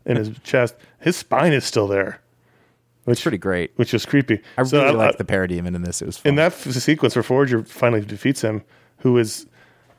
[0.06, 0.76] in his chest.
[1.00, 2.20] His spine is still there,
[3.06, 3.72] which pretty great.
[3.76, 4.42] which is creepy.
[4.58, 6.02] I So really like the parademon in this.
[6.02, 6.32] It was fun.
[6.32, 8.64] in that f- sequence where Forager finally defeats him,
[9.00, 9.46] who is,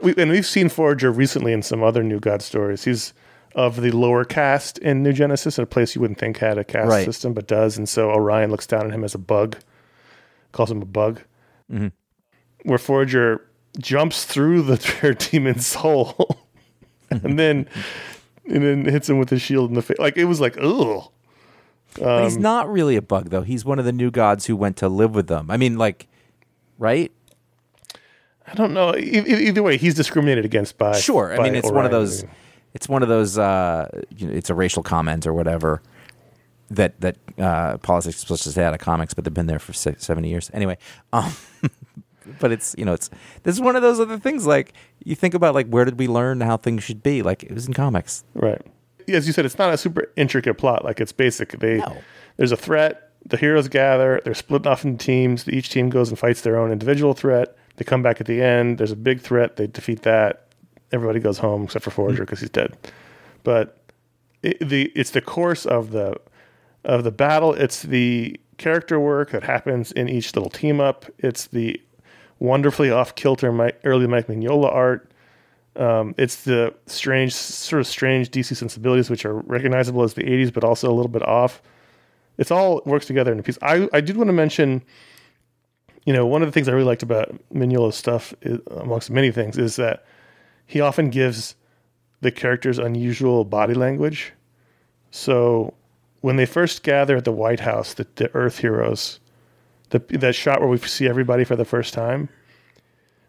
[0.01, 2.85] we, and we've seen Forager recently in some other New God stories.
[2.85, 3.15] He's
[3.55, 6.88] of the lower caste in New Genesis, a place you wouldn't think had a caste
[6.88, 7.05] Right.
[7.05, 7.77] system, but does.
[7.79, 9.57] And so Orion looks down on him as a bug,
[10.53, 11.21] calls him a bug.
[11.73, 11.88] Mm-hmm.
[12.64, 13.47] Where Forager
[13.79, 16.47] jumps through the demon's hole,
[17.11, 17.69] and then
[18.47, 19.99] and then hits him with his shield in the face.
[19.99, 21.11] Like it was like, ugh.
[22.03, 23.43] Um, he's not really a bug though.
[23.43, 25.51] He's one of the new gods who went to live with them.
[25.51, 26.09] I mean, like,
[26.79, 27.12] right?
[28.47, 28.95] I don't know.
[28.97, 30.99] E- either way, he's discriminated against by.
[30.99, 31.33] Sure.
[31.33, 32.05] I by mean, it's one of Orion.
[32.05, 32.25] those.
[32.75, 33.39] It's one of those.
[33.39, 35.81] Uh, you know, it's a racial comment or whatever
[36.71, 39.59] that that uh, politics is supposed to stay out of comics, but they've been there
[39.59, 40.77] for six, seventy years anyway.
[41.13, 41.33] Um,
[42.41, 43.11] but it's you know it's
[43.43, 44.47] this is one of those other things.
[44.47, 44.73] Like
[45.05, 47.23] you think about like where did we learn how things should be?
[47.23, 48.25] Like it was in comics.
[48.35, 48.61] Right.
[49.09, 50.85] As you said, it's not a super intricate plot.
[50.85, 51.59] Like it's basic.
[51.61, 51.99] They No.
[52.37, 53.11] there's a threat.
[53.27, 54.21] The heroes gather.
[54.25, 55.49] They're split off into teams.
[55.49, 57.57] Each team goes and fights their own individual threat.
[57.77, 58.79] They come back at the end.
[58.79, 59.57] There's a big threat.
[59.57, 60.44] They defeat that.
[60.92, 62.77] Everybody goes home except for Forager because he's dead.
[63.42, 63.79] But
[64.42, 66.16] it, the it's the course of the
[66.85, 67.55] of the battle.
[67.55, 71.07] It's the character work that happens in each little team up.
[71.18, 71.81] It's the
[72.38, 75.11] wonderfully off kilter Mike, early Mike Mignola art.
[75.77, 80.53] Um, it's the strange, sort of strange DC sensibilities, which are recognizable as the 80s,
[80.53, 81.62] but also a little bit off.
[82.38, 83.59] It's all works together in a piece.
[83.62, 84.83] I, I did want to mention,
[86.05, 89.33] you know, one of the things I really liked about Mignola's stuff, is, amongst many
[89.33, 90.05] things, is that
[90.66, 91.55] he often gives
[92.20, 94.33] the characters unusual body language.
[95.11, 95.74] So
[96.20, 99.20] when they first gather at the White House, the, the Earth heroes,
[99.90, 102.29] the, that shot where we see everybody for the first time,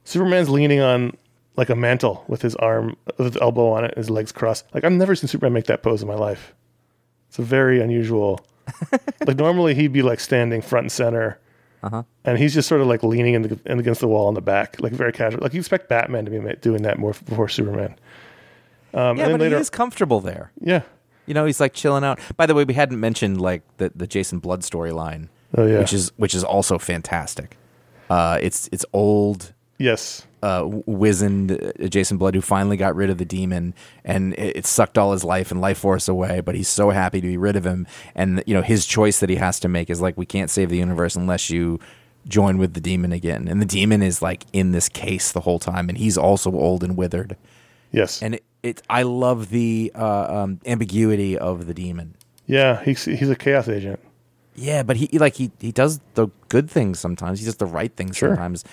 [0.06, 1.16] Superman's leaning on
[1.58, 4.66] like a mantle with his arm, with his elbow on it, his legs crossed.
[4.74, 6.54] Like I've never seen Superman make that pose in my life.
[7.30, 8.46] It's a very unusual.
[9.26, 11.40] like normally he'd be like standing front and center,
[12.26, 14.42] and he's just sort of like leaning in, the, in against the wall in the
[14.42, 15.42] back, like very casual.
[15.42, 17.96] Like you expect Batman to be doing that more before Superman.
[18.94, 20.52] Um, Yeah, but later, he is comfortable there.
[20.62, 20.82] yeah,
[21.26, 22.20] You know, he's like chilling out.
[22.38, 25.28] By the way, we hadn't mentioned like the the Jason Blood storyline,
[25.58, 25.80] Oh, yeah.
[25.80, 27.58] which is which is also fantastic.
[28.10, 33.18] Uh, it's it's old, yes, uh, wizened uh, Jason Blood who finally got rid of
[33.18, 33.74] the demon,
[34.04, 36.42] and it, it sucked all his life and life force away.
[36.42, 39.30] But he's so happy to be rid of him, and you know his choice that
[39.30, 41.80] he has to make is like we can't save the universe unless you
[42.28, 43.48] join with the demon again.
[43.48, 46.84] And the demon is like in this case the whole time, and he's also old
[46.84, 47.38] and withered.
[47.92, 52.16] yes, And it, it I love the uh, um, ambiguity of the demon.
[52.48, 54.00] Yeah, he's he's a chaos agent.
[54.56, 57.40] Yeah, but he like he he does the good things sometimes.
[57.40, 58.30] He does the right things Sure.
[58.30, 58.64] sometimes.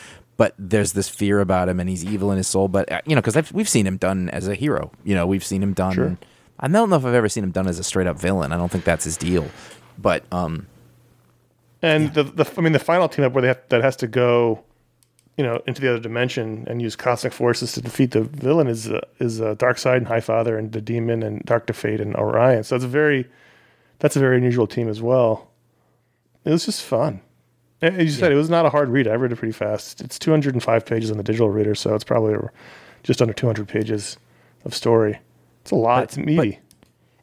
[0.43, 2.67] But there's this fear about him, and he's evil in his soul.
[2.67, 4.91] But uh, you know, because we've seen him done as a hero.
[5.05, 5.95] You know, we've seen him done.
[5.95, 6.19] Sure.
[6.59, 8.53] I don't know if I've ever seen him done as a straight up villain.
[8.53, 9.47] I don't think that's his deal.
[9.97, 10.67] But um,
[11.81, 14.09] And the, the I mean the final team up where they have, that has to
[14.09, 14.65] go,
[15.37, 18.91] you know, into the other dimension and use cosmic forces to defeat the villain is
[18.91, 22.65] uh, is uh, Darkseid and Highfather and the Demon and Doctor Fate and Orion.
[22.65, 23.29] So it's a very
[24.01, 25.53] that's a very unusual team as well.
[26.45, 27.21] It was just fun.
[27.83, 29.09] As you said, it was not a hard read.
[29.09, 30.01] I read it pretty fast.
[30.01, 32.37] It's 205 pages on the digital reader, so it's probably
[33.03, 34.17] just under 200 pages
[34.65, 35.19] of story.
[35.63, 36.05] It's a lot.
[36.05, 36.61] it's meaty.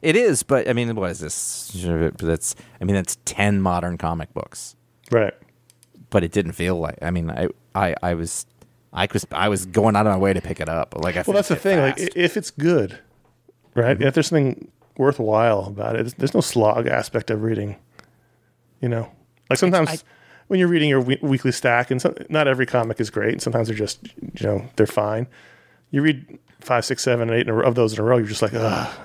[0.02, 0.42] it is.
[0.42, 1.70] But I mean, what is this?
[2.18, 4.76] That's I mean, that's ten modern comic books.
[5.10, 5.34] right.
[6.10, 6.98] But it didn't feel like.
[7.02, 8.44] I mean, I I I was.
[8.92, 10.94] I was I was going out of my way to pick it up.
[10.96, 11.76] Like I Well, that's the thing.
[11.78, 12.00] Fast.
[12.02, 12.98] i- if it's good,
[13.76, 13.96] right?
[13.96, 14.08] Mm-hmm.
[14.08, 17.76] If there's something worthwhile about it, there's no slog aspect of reading.
[18.80, 19.08] You know,
[19.48, 19.98] like sometimes I-
[20.50, 23.40] when you're reading your we- weekly stack, and some, not every comic is great, and
[23.40, 25.28] sometimes they're just, you know, they're fine.
[25.92, 28.42] You read five, six, seven, eight in a of those in a row, you're just
[28.42, 28.98] like, ugh.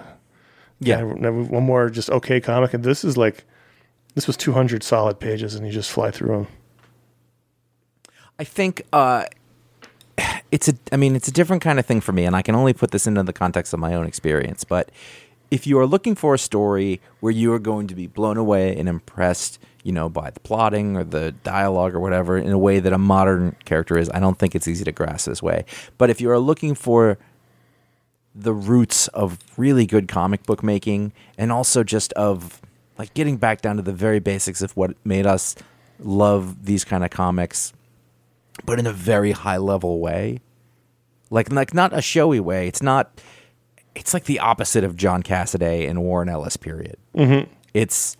[0.79, 3.43] yeah, never- never- one more just okay comic, and this is like,
[4.15, 6.47] this was 200 solid pages, and you just fly through them.
[8.39, 9.25] I think uh,
[10.51, 10.73] it's a.
[10.91, 12.89] I mean, it's a different kind of thing for me, and I can only put
[12.89, 14.63] this into the context of my own experience.
[14.63, 14.89] But
[15.51, 18.75] if you are looking for a story where you are going to be blown away
[18.75, 22.79] and impressed, you know, by the plotting or the dialogue or whatever, in a way
[22.79, 25.63] that a modern character is, I don't think it's easy to grasp this way.
[25.99, 27.19] But if you are looking for
[28.33, 32.59] the roots of really good comic book making and also just of
[32.97, 35.55] like getting back down to the very basics of what made us
[35.99, 37.71] love these kind of comics
[38.65, 40.41] but in a very high level way
[41.29, 43.21] like like not a showy way it's not
[43.93, 47.49] it's like the opposite of John Cassaday and Warren Ellis period mm-hmm.
[47.73, 48.17] it's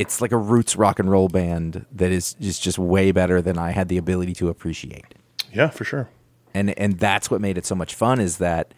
[0.00, 3.58] it's like a roots rock and roll band that is just just way better than
[3.58, 5.14] I had the ability to appreciate.
[5.52, 6.08] Yeah, for sure.
[6.54, 8.72] and and that's what made it so much fun is that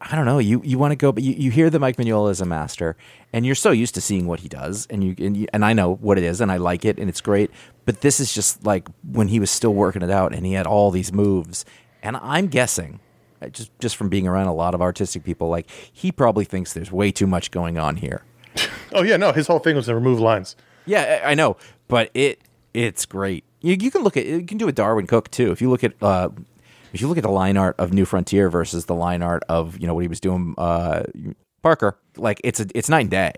[0.00, 2.30] I don't know you you want to go but you, you hear that Mike Mignola
[2.30, 2.96] is a master
[3.32, 5.72] and you're so used to seeing what he does and you, and you and I
[5.72, 7.50] know what it is and I like it and it's great
[7.86, 10.66] but this is just like when he was still working it out and he had
[10.66, 11.64] all these moves.
[12.02, 13.00] And I'm guessing
[13.40, 16.72] uh, just just from being around a lot of artistic people like he probably thinks
[16.72, 18.22] there's way too much going on here
[18.92, 20.54] Oh yeah, no, his whole thing was to remove lines.
[20.86, 21.56] yeah, I I know,
[21.88, 22.40] but it
[22.72, 23.44] it's great.
[23.60, 25.50] You, you can look at you can do a Darwyn Cooke too.
[25.50, 26.28] If you look at uh,
[26.92, 29.78] if you look at the line art of New Frontier versus the line art of
[29.80, 31.02] you know what he was doing uh,
[31.62, 33.32] Parker, like it's a it's night and day.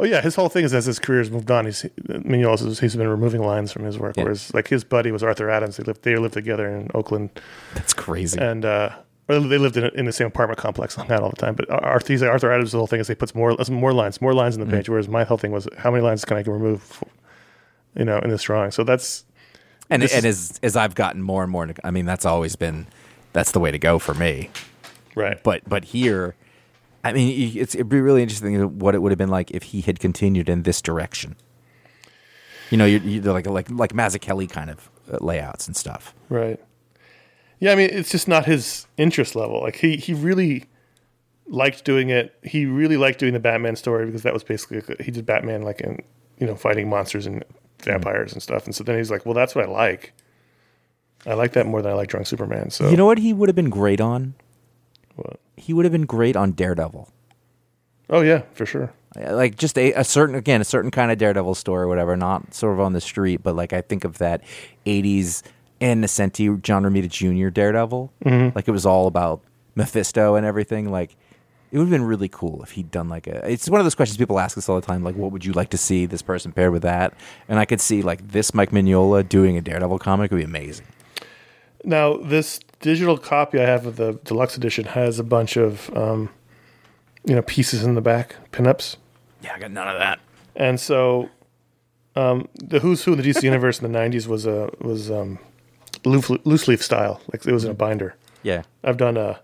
[0.00, 3.08] Oh yeah, his whole thing is as his career's moved on, he's Mignola he's been
[3.08, 4.16] removing lines from his work.
[4.16, 4.24] Yeah.
[4.24, 5.76] Whereas like his buddy was Arthur Adams.
[5.76, 7.28] They lived they lived together in Oakland,
[7.74, 8.40] That's crazy.
[8.40, 8.90] and uh,
[9.32, 11.54] or they lived in, in the same apartment complex on that all the time.
[11.54, 14.60] But Arthur, Arthur Adams' whole thing is he puts more more lines, more lines in
[14.66, 14.88] the page.
[14.88, 17.02] Whereas my whole thing was how many lines can I remove,
[17.96, 18.70] you know, in this drawing.
[18.70, 19.24] So that's
[19.90, 22.86] and and is- as as I've gotten more and more, I mean that's always been
[23.32, 24.50] that's the way to go for me.
[25.14, 25.42] right.
[25.42, 26.34] But but here,
[27.04, 29.80] I mean it's it'd be really interesting what it would have been like if he
[29.80, 31.36] had continued in this direction.
[32.70, 36.14] You know, you're, you're like like like Mazzucchelli kind of uh, layouts and stuff.
[36.30, 36.58] Right.
[37.62, 39.60] Yeah, I mean, it's just not his interest level.
[39.60, 40.64] Like he he really
[41.46, 42.34] liked doing it.
[42.42, 45.80] He really liked doing the Batman story because that was basically he did Batman like
[45.80, 46.02] in
[46.40, 47.44] you know fighting monsters and
[47.80, 48.64] vampires and stuff.
[48.64, 50.12] And so then he's like, well, that's what I like.
[51.24, 52.70] I like that more than I like Drunk Superman.
[52.70, 54.34] So You know what he would have been great on?
[55.14, 55.38] What?
[55.56, 57.08] He would have been great on Daredevil.
[58.10, 58.92] oh yeah, for sure.
[59.14, 62.54] Like just a, a certain again a certain kind of Daredevil story or whatever, not
[62.54, 64.42] sort of on the street, but like I think of that
[64.84, 65.44] '80s
[65.82, 67.50] Ann Nocenti, John Romita Jr.
[67.50, 68.12] Daredevil.
[68.54, 69.42] Like it was all about
[69.74, 70.90] Mephisto and everything.
[70.90, 71.16] Like
[71.72, 73.50] it would have been really cool if he'd done like a.
[73.50, 75.02] It's one of those questions people ask us all the time.
[75.02, 77.14] Like, what would you like to see this person paired with that?
[77.48, 80.86] And I could see like this Mike Mignola doing a Daredevil comic would be amazing.
[81.82, 86.28] Now this digital copy I have of the deluxe edition has a bunch of um,
[87.24, 88.96] you know pieces in the back, pinups.
[89.42, 90.20] Yeah, I got none of that.
[90.54, 91.30] And so,
[92.14, 95.38] um, the Who's Who in the DC universe in the '90s was a was um,
[96.04, 98.14] loose, loose leaf style, like it was in a binder.
[98.42, 98.62] Yeah.
[98.82, 99.40] I've done a,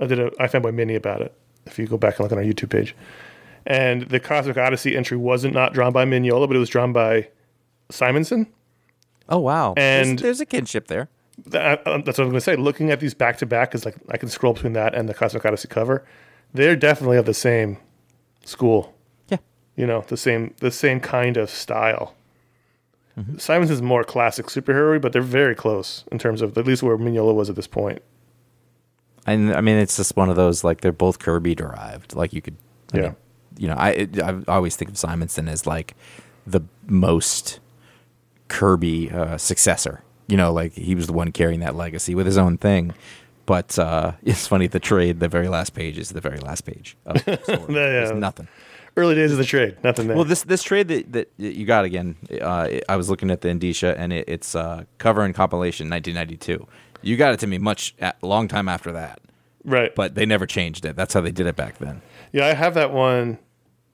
[0.00, 1.34] I did a iFanboy mini about it.
[1.66, 2.94] If you go back and look on our YouTube page,
[3.66, 7.28] and the Cosmic Odyssey entry wasn't not drawn by Mignola, but it was drawn by
[7.90, 8.46] Simonson.
[9.28, 9.74] Oh wow.
[9.76, 11.08] And- there's, there's a kinship there.
[11.46, 12.56] That, um, that's what I'm going to say.
[12.56, 15.12] Looking at these back to back is like I can scroll between that and the
[15.14, 16.02] Cosmic Odyssey cover.
[16.54, 17.76] They're definitely of the same
[18.44, 18.94] school.
[19.28, 19.38] Yeah.
[19.76, 22.14] you know the same the same kind of style.
[23.18, 23.38] Mm-hmm.
[23.38, 26.98] Simons is more classic superhero, but they're very close in terms of at least where
[26.98, 28.02] Mignola was at this point.
[29.26, 32.14] And I mean, it's just one of those like they're both Kirby derived.
[32.14, 32.56] Like you could,
[32.92, 33.02] I Yeah.
[33.02, 33.16] mean,
[33.58, 35.94] you know, I I always think of Simonson as like
[36.46, 37.58] the most
[38.48, 40.02] Kirby uh, successor.
[40.28, 42.92] You know, like he was the one carrying that legacy with his own thing.
[43.46, 46.96] But uh, it's funny the trade, the very last page is the very last page.
[47.06, 47.72] Of the story.
[47.74, 48.18] There's yeah.
[48.18, 48.48] nothing.
[48.98, 50.16] Early days of the trade, nothing there.
[50.16, 53.48] Well, this this trade that, that you got again, uh, I was looking at the
[53.48, 56.66] Indicia and it, it's uh, cover and compilation 1992.
[57.02, 59.20] You got it to me much a long time after that,
[59.64, 59.94] right.
[59.94, 60.96] but they never changed it.
[60.96, 62.00] That's how they did it back then.
[62.32, 63.38] yeah, I have that one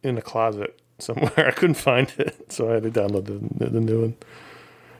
[0.04, 1.32] in the closet somewhere.
[1.36, 4.16] I couldn't find it, so I had to download the, the new one.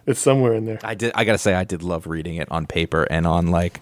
[0.04, 0.80] It's somewhere in there.
[0.82, 1.12] I did.
[1.14, 3.80] I gotta say, I did love reading it on paper and on like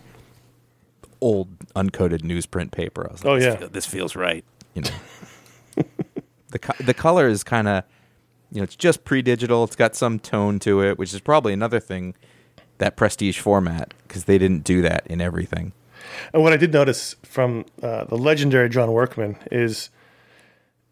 [1.23, 3.07] old uncoated newsprint paper.
[3.09, 3.57] I was like, Oh, this yeah.
[3.57, 4.45] feel- this feels right.
[4.75, 4.91] You know,
[6.51, 7.85] the co- the color is kind of,
[8.53, 9.65] you know, it's just pre digital.
[9.65, 12.15] It's got some tone to it, which is probably another thing
[12.79, 15.73] that prestige format because they didn't do that in everything.
[16.33, 19.91] And what I did notice from uh, the legendary John Workman is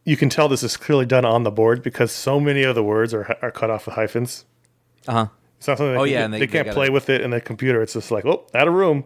[0.05, 2.83] you can tell this is clearly done on the board because so many of the
[2.85, 4.45] words are, are cut off with hyphens.
[5.07, 5.27] Uh huh.
[5.59, 7.41] It's not something they, Oh, yeah, they, they- they can't play with it in the
[7.41, 7.83] computer.
[7.83, 9.05] It's just like, oh, out of room.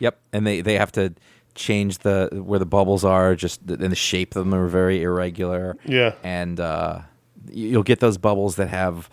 [0.00, 1.14] Yep, and they they have to
[1.58, 3.34] change the where the bubbles are.
[3.34, 5.76] Just and the shape of them are very irregular.
[5.84, 6.14] Yeah.
[6.22, 7.00] and uh,
[7.50, 9.10] you- you'll get those bubbles that have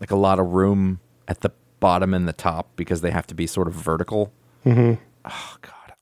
[0.00, 3.34] like a lot of room at the bottom and the top because they have to
[3.34, 4.32] be sort of vertical.
[4.64, 4.94] Mm-hmm.
[5.24, 5.92] Oh God,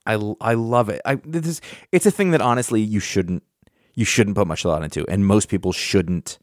[0.41, 1.01] I I love it.
[1.05, 1.61] I this is,
[1.93, 3.43] it's a thing that honestly you shouldn't
[3.95, 6.39] you shouldn't put much thought into, and most people shouldn't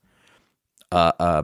[0.91, 1.43] uh, uh,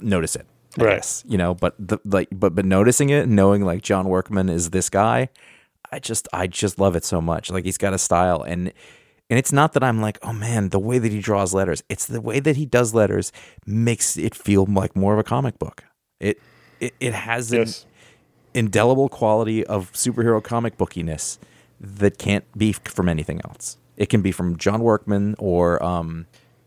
[0.00, 0.46] notice it.
[0.78, 0.96] I Right.
[0.96, 4.70] guess you know, but the like, but but noticing it, knowing like John Workman is
[4.70, 5.28] this guy,
[5.92, 7.50] I just I just love it so much.
[7.50, 8.72] Like he's got a style, and
[9.30, 11.82] and it's not that I'm like, oh man, the way that he draws letters.
[11.88, 13.32] It's the way that he does letters
[13.66, 15.84] makes it feel like more of a comic book.
[16.20, 16.40] It
[16.80, 17.86] it, it has an Yes.
[18.54, 21.38] indelible quality of superhero comic bookiness
[21.80, 23.76] that can't be from anything else.
[23.96, 26.26] It can be from John Workman or um,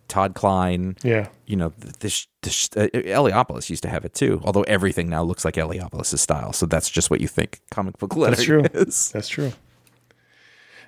[0.10, 0.97] Todd Klein.
[1.03, 1.30] Yeah.
[1.45, 4.41] You know, th- this, this uh, Eliopoulos used to have it too.
[4.43, 8.16] Although everything now looks like Eliopoulos' style, so that's just what you think comic book
[8.16, 8.82] lettering That's true.
[8.82, 9.12] is.
[9.14, 9.53] That's true.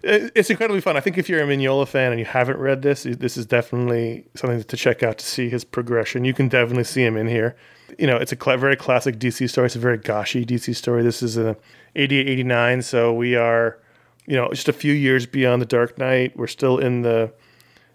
[0.03, 0.97] It's incredibly fun.
[0.97, 4.25] I think if you're a Mignola fan and you haven't read this, this is definitely
[4.33, 6.25] something to check out to see his progression.
[6.25, 7.55] You can definitely see him in here.
[7.99, 9.67] You know, it's a very classic DC story.
[9.67, 11.03] It's a very goshy DC story.
[11.03, 11.55] This is a
[11.95, 13.77] 88, 89, so we are,
[14.25, 16.35] you know, just a few years beyond the Dark Knight.
[16.35, 17.31] We're still in the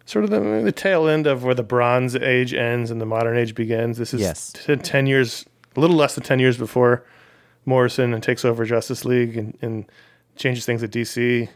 [0.07, 3.37] sort of the, the tail end of where the Bronze Age ends and the Modern
[3.37, 3.99] Age begins.
[3.99, 4.53] This is Yes.
[4.53, 5.45] t- 10 years,
[5.77, 7.05] a little less than 10 years before
[7.67, 9.85] Morrison and takes over Justice League and, and
[10.37, 11.49] changes things at DC.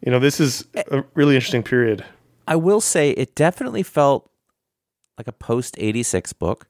[0.00, 1.02] You know, this is a eh.
[1.14, 2.04] really interesting period.
[2.46, 4.30] I will say it definitely felt
[5.18, 6.68] like a post 86 book.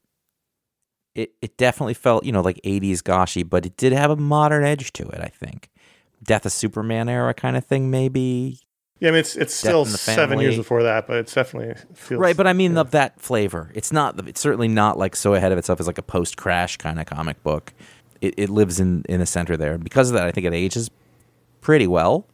[1.14, 4.64] It it definitely felt, you know, like 80s goshy, but it did have a modern
[4.64, 5.70] edge to it, I think.
[6.22, 8.60] Death of Superman era kind of thing maybe.
[9.00, 12.36] Yeah, I mean, it's it's still seven years before that, but it's definitely feels Right,
[12.36, 13.70] but I mean of that flavor.
[13.74, 16.76] It's not it's certainly not like so ahead of itself as like a post crash
[16.76, 17.72] kind of comic book.
[18.20, 19.76] It it lives in in the center there.
[19.78, 20.90] Because of that, I think it ages
[21.60, 22.26] pretty well.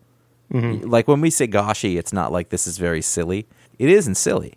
[0.52, 0.88] Mm-hmm.
[0.88, 3.46] Like when we say goshy, it's not like this is very silly.
[3.78, 4.54] It isn't silly.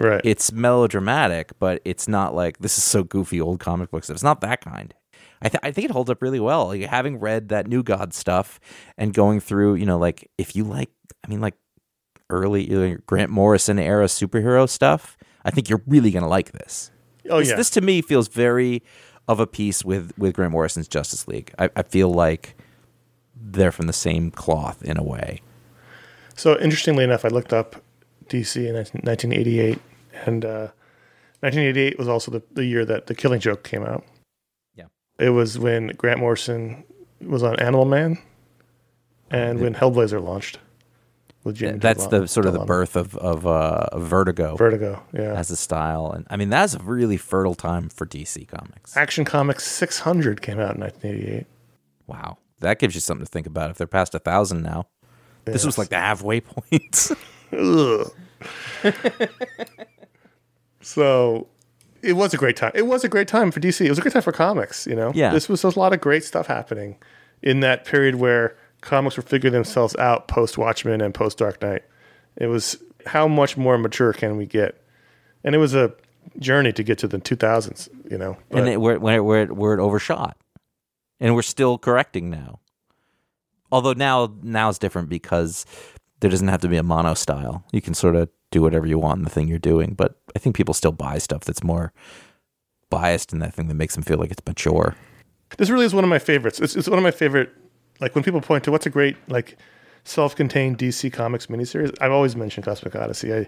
[0.00, 0.20] right.
[0.24, 4.16] it's melodramatic, but it's not like this is so goofy old comic book stuff.
[4.16, 4.92] It's not that kind.
[5.40, 6.66] I, th- I think it holds up really well.
[6.66, 8.58] Like having read that New God stuff
[8.96, 10.90] and going through, you know, like if you like,
[11.28, 11.54] I mean, like
[12.30, 16.90] early Grant Morrison era superhero stuff, I think you're really gonna like this.
[17.28, 18.82] oh this, yeah, this to me feels very
[19.28, 21.52] of a piece with with Grant Morrison's Justice League.
[21.58, 22.56] I, I feel like
[23.36, 25.42] they're from the same cloth in a way.
[26.34, 27.76] So interestingly enough, I looked up
[28.28, 29.78] DC in 1988,
[30.24, 30.68] and uh,
[31.40, 34.04] 1988 was also the, the year that The Killing Joke came out.
[34.74, 34.86] Yeah.
[35.18, 36.84] It was when Grant Morrison
[37.20, 38.18] was on Animal Man,
[39.30, 40.58] and when Hellblazer launched
[41.48, 41.78] with Jimmy.
[41.78, 44.54] That's Delano- the sort of the birth of of uh, Vertigo.
[44.56, 45.02] Vertigo.
[45.12, 46.12] Yeah, as a style.
[46.12, 48.96] And I mean, that's a really fertile time for DC Comics.
[48.96, 51.46] Action Comics 600 came out in 1988.
[52.06, 52.38] Wow.
[52.60, 54.86] That gives you something to think about if they're past a thousand now.
[55.44, 57.10] This was like the halfway point.
[60.80, 61.48] So
[62.02, 62.72] it was a great time.
[62.74, 63.84] It was a great time for DC.
[63.84, 64.86] It was a great time for comics.
[64.86, 65.32] You know, Yeah.
[65.32, 66.96] This was a lot of great stuff happening
[67.42, 71.82] in that period where comics were figuring themselves out post Watchmen and post Dark Knight.
[72.36, 74.82] It was how much more mature can we get,
[75.44, 75.92] and it was a
[76.38, 77.88] journey to get to the 2000s.
[78.10, 80.36] You know, but and it, we're, we're, we're, overshot.
[81.20, 82.60] And we're still correcting now.
[83.72, 85.66] Although now now it's different because
[86.20, 87.64] there doesn't have to be a mono style.
[87.72, 89.94] You can sort of do whatever you want in the thing you're doing.
[89.94, 91.92] But I think people still buy stuff that's more
[92.90, 94.94] biased in that thing that makes them feel like it's mature.
[95.58, 96.60] this really is one of my favorites.
[96.60, 97.50] It's, it's one of my favorite.
[98.00, 99.56] Like when people point to what's a great like
[100.08, 101.94] self-contained DC Comics miniseries.
[102.00, 103.32] I've always mentioned Cosmic Odyssey.
[103.32, 103.46] I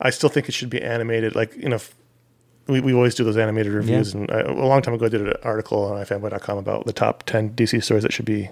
[0.00, 1.34] I still think it should be animated.
[1.34, 1.94] Like you know, f-
[2.66, 5.20] we we always do those animated reviews, and I, a long time ago I did
[5.20, 8.48] an article on ifanboy.com about the top ten DC stories that should be,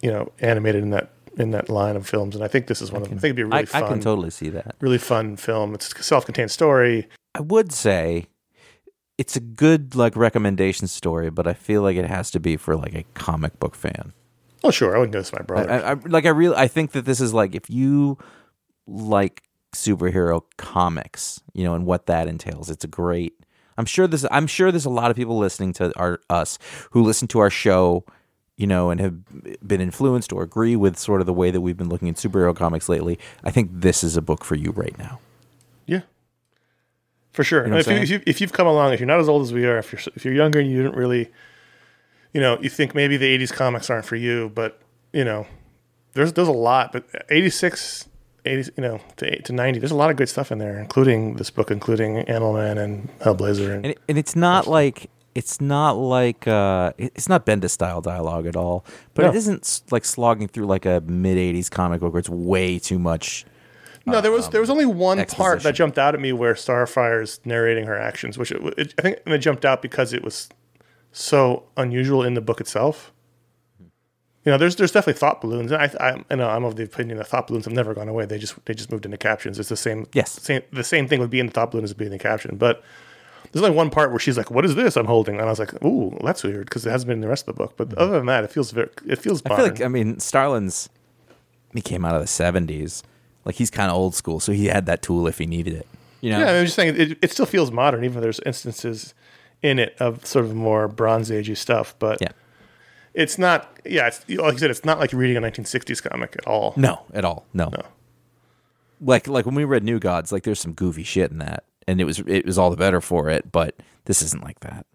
[0.00, 2.34] you know, animated in that in that line of films.
[2.36, 3.18] And I think this is one of them.
[3.18, 4.76] I think it'd be a really I, fun, I can totally see that.
[4.80, 5.74] really fun film.
[5.74, 7.08] It's a self-contained story.
[7.34, 8.26] I would say
[9.18, 12.76] it's a good like recommendation story, but I feel like it has to be for
[12.76, 14.12] like a comic book fan.
[14.64, 15.70] Oh, sure, I wouldn't go to my I, brother.
[15.70, 18.18] I, I- like I really I think that this is like if you
[18.86, 19.42] like
[19.72, 23.34] superhero comics, you know, and what that entails, it's a great.
[23.76, 24.24] I'm sure this.
[24.30, 26.58] I'm sure there's a lot of people listening to our us
[26.92, 28.04] who listen to our show,
[28.56, 31.76] you know, and have been influenced or agree with sort of the way that we've
[31.76, 33.18] been looking at superhero comics lately.
[33.42, 35.18] I think this is a book for you right now.
[35.86, 36.02] Yeah,
[37.32, 37.60] for sure.
[37.66, 39.18] Know And what I'm if, you, if, you, if you've come along, if you're not
[39.20, 41.30] as old as we are, if you're if you're younger and you didn't really,
[42.34, 44.78] you know, you think maybe the '80s comics aren't for you, but
[45.12, 45.46] you know,
[46.12, 46.92] there's there's a lot.
[46.92, 48.08] But '86,
[48.44, 51.36] '80, you know, to to '90, there's a lot of good stuff in there, including
[51.36, 53.66] this book, including Animal Man and Hellblazer.
[53.72, 58.00] And, and it, and it's not like it's not like uh it's not Bendis style
[58.00, 59.30] dialogue at all but No.
[59.30, 63.00] it isn't like slogging through like a mid 80s comic book where it's way too
[63.00, 63.44] much
[64.06, 67.40] no, there was there was only one part that jumped out at me where Starfire's
[67.46, 70.50] narrating her actions, which it, it, I think it jumped out because it was
[71.14, 73.12] so unusual in the book itself.
[74.44, 75.72] You know, there's there's definitely thought balloons.
[75.72, 78.08] And I, I, I know I'm of the opinion that thought balloons have never gone
[78.08, 78.26] away.
[78.26, 79.58] They just they just moved into captions.
[79.58, 80.06] It's the same.
[80.12, 80.32] Yes.
[80.32, 82.18] Same, the same thing would be in the thought balloon as would be in the
[82.18, 82.56] caption.
[82.56, 82.82] But
[83.52, 85.58] there's only one part where she's like, "What is this I'm holding?" And I was
[85.58, 87.74] like, "Ooh, that's weird," because it hasn't been in the rest of the book.
[87.76, 89.40] But other than that, it feels very it feels.
[89.40, 89.52] Mm-hmm.
[89.52, 90.90] I feel like I mean Starlin's
[91.72, 93.02] he came out of the 70s
[93.44, 95.88] like he's kind of old school so he had that tool if he needed it
[96.20, 99.12] you know Yeah, I'm just saying it, it still feels modern, even though there's instances
[99.64, 101.94] in it of sort of more Bronze Agey stuff.
[101.98, 102.28] But yeah
[103.14, 103.70] it's not.
[103.84, 106.74] Yeah, it's like you said, it's not like reading a 1960s comic at all.
[106.76, 107.70] no at all no.
[107.70, 107.82] No.
[109.00, 112.00] like like when we read New Gods like there's some goofy shit in that and
[112.00, 114.86] it was it was all the better for it but this isn't like that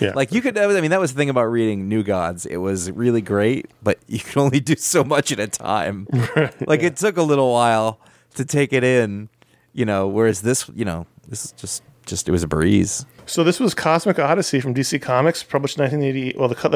[0.00, 2.46] Yeah, Like you could, I mean, that was the thing about reading New Gods.
[2.46, 6.06] It was really great, but you could only do so much at a time.
[6.66, 8.00] like it took a little while
[8.34, 9.30] to take it in,
[9.72, 10.06] you know.
[10.06, 13.06] Whereas this, you know, this is just, just it was a breeze.
[13.30, 16.36] So this was Cosmic Odyssey from DC Comics, published in 1980.
[16.36, 16.68] Well, the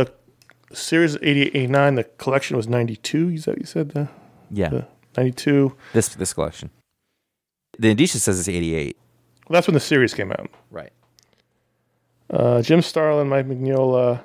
[0.71, 1.95] the series 88, 89.
[1.97, 3.31] The collection was 92.
[3.31, 3.89] Is that what you said?
[3.91, 4.09] The,
[4.53, 4.87] Yeah, the
[5.17, 5.75] 92.
[5.95, 6.71] this this collection.
[7.77, 8.97] The indicia says it's eighty eight.
[9.49, 10.49] Well, that's when the series came out.
[10.71, 10.93] Right.
[12.31, 14.21] Uh, Jim Starlin, Mike Mignola.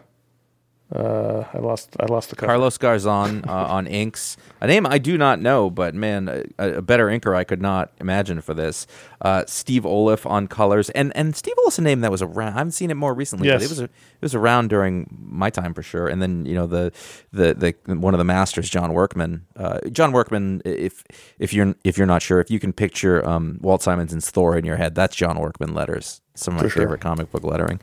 [0.94, 1.96] Uh, I lost.
[2.00, 2.48] I lost the cover.
[2.52, 6.28] Carlos Garzon uh, on inks, a name I do not know, but man,
[6.58, 8.88] a, a better inker I could not imagine for this.
[9.22, 12.54] Uh, Steve Oliff on colors, and and Steve Oliff's a name that was around.
[12.54, 15.52] I haven't seen it more recently, but it was a, it was around during my
[15.52, 16.08] time for sure.
[16.08, 16.92] And then you know the
[17.32, 17.54] the
[17.86, 19.46] the one of the masters, John Workman.
[19.56, 21.04] Uh, John Workman, if
[21.38, 24.66] if you're if you're not sure, if you can picture um, Walt Simonson's Thor in
[24.66, 26.20] your head, that's John Workman letters.
[26.34, 26.82] Some of my For sure.
[26.84, 27.80] favorite comic book lettering.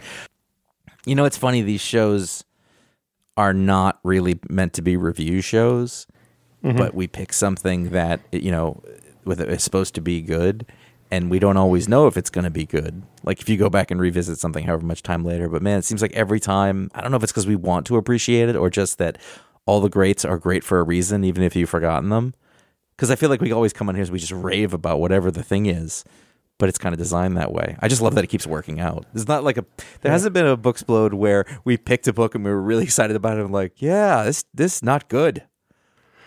[1.05, 2.43] You know, it's funny these shows
[3.37, 6.07] are not really meant to be review shows,
[6.65, 6.77] mm-hmm.
[6.77, 8.83] but we pick something that you know
[9.25, 10.67] with is supposed to be good,
[11.11, 13.03] and we don't always know if it's going to be good.
[13.25, 15.85] Like if you go back and revisit something however much time later, but man, it
[15.85, 18.57] seems like every time I don't know if it's because we want to appreciate it
[18.57, 19.19] or just that
[19.67, 22.35] all the greats are great for a reason, even if you've forgotten them.
[22.97, 25.31] Because I feel like we always come on here, so we just rave about whatever
[25.31, 26.05] the thing is
[26.59, 27.77] but it's kind of designed that way.
[27.81, 29.07] I just love that it keeps working out.
[29.15, 29.65] It's not like a
[30.01, 33.17] there hasn't been a Booksplode where we picked a book and we were really excited
[33.17, 35.43] about it and like, yeah, this this not good.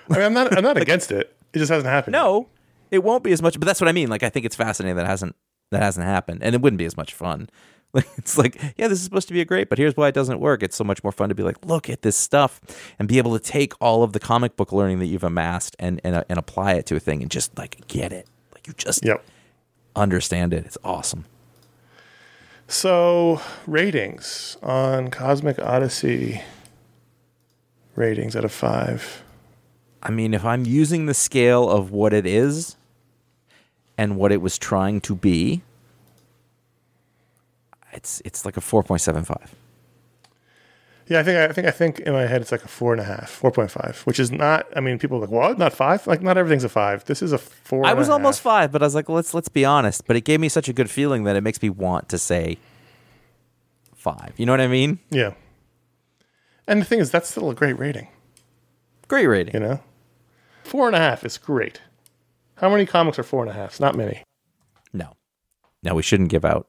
[0.10, 0.58] I mean, I'm not.
[0.58, 1.36] I'm not against it.
[1.54, 2.14] It just hasn't happened.
[2.14, 2.48] No,
[2.92, 3.60] it won't be as much.
[3.60, 4.10] But that's what I mean.
[4.10, 5.36] Like I think it's fascinating that hasn't
[5.72, 7.50] that hasn't happened, and it wouldn't be as much fun.
[7.92, 10.14] Like it's like, yeah, this is supposed to be a great, but here's why it
[10.14, 10.62] doesn't work.
[10.62, 12.62] It's so much more fun to be like, look at this stuff,
[13.00, 16.00] and be able to take all of the comic book learning that you've amassed and
[16.04, 18.28] and, uh, and apply it to a thing and just like get it.
[18.54, 19.26] Like you just Yep.
[20.00, 20.66] Understand it.
[20.66, 21.26] It's awesome.
[22.68, 26.42] So ratings on Cosmic Odyssey.
[27.96, 29.24] Ratings out of five.
[30.02, 32.78] I mean, if I'm using the scale of what it is
[33.98, 35.62] and what it was trying to be,
[37.92, 39.54] it's it's like a four point seven five.
[41.10, 43.02] Yeah, I think I think I think in my head it's like a four and
[43.02, 44.68] a half, four point five, which is not.
[44.76, 45.58] I mean, people are like, what?
[45.58, 46.06] Not five?
[46.06, 47.04] Like, not everything's a five.
[47.06, 47.84] This is a four.
[47.84, 48.44] I was almost half.
[48.44, 50.06] five, but I was like, let's let's be honest.
[50.06, 52.60] But it gave me such a good feeling that it makes me want to say
[53.96, 54.34] five.
[54.38, 55.00] You know what I mean?
[55.10, 55.34] Yeah.
[56.68, 58.08] And the thing is, that's still a great rating.
[59.08, 59.56] Great rating.
[59.56, 59.80] You know,
[60.64, 61.82] four and a half is great.
[62.58, 63.80] How many comics are four and a half?
[63.80, 64.22] Not many.
[64.94, 65.14] No,
[65.82, 66.68] no, we shouldn't give out.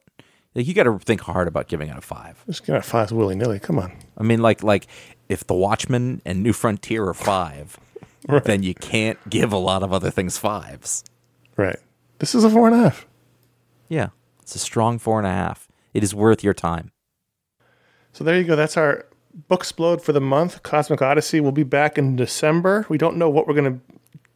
[0.54, 2.42] Like, you got to think hard about giving out a five.
[2.46, 3.60] Just gonna five willy nilly.
[3.60, 3.92] Come on.
[4.18, 4.86] I mean, like like
[5.28, 7.78] if The Watchmen and New Frontier are five,
[8.28, 8.42] Right.
[8.44, 11.04] then you can't give a lot of other things fives.
[11.56, 11.78] Right.
[12.18, 13.06] This is a four and a half.
[13.88, 14.08] Yeah,
[14.42, 15.68] it's a strong four and a half.
[15.94, 16.90] It is worth your time.
[18.12, 18.56] So there you go.
[18.56, 19.06] That's our
[19.48, 20.62] Booksplode for the month.
[20.64, 21.40] Cosmic Odyssey.
[21.40, 22.84] We'll be back in December.
[22.88, 23.80] We don't know what we're going to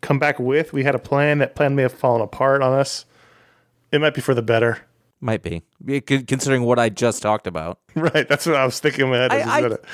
[0.01, 0.73] come back with.
[0.73, 1.39] We had a plan.
[1.39, 3.05] That plan may have fallen apart on us.
[3.93, 4.79] It might be for the better.
[5.25, 5.63] Might be
[6.03, 7.79] considering what I just talked about.
[7.95, 8.29] Right.
[8.29, 9.33] That's what I was thinking in my head.
[9.33, 9.85] as I- I- it.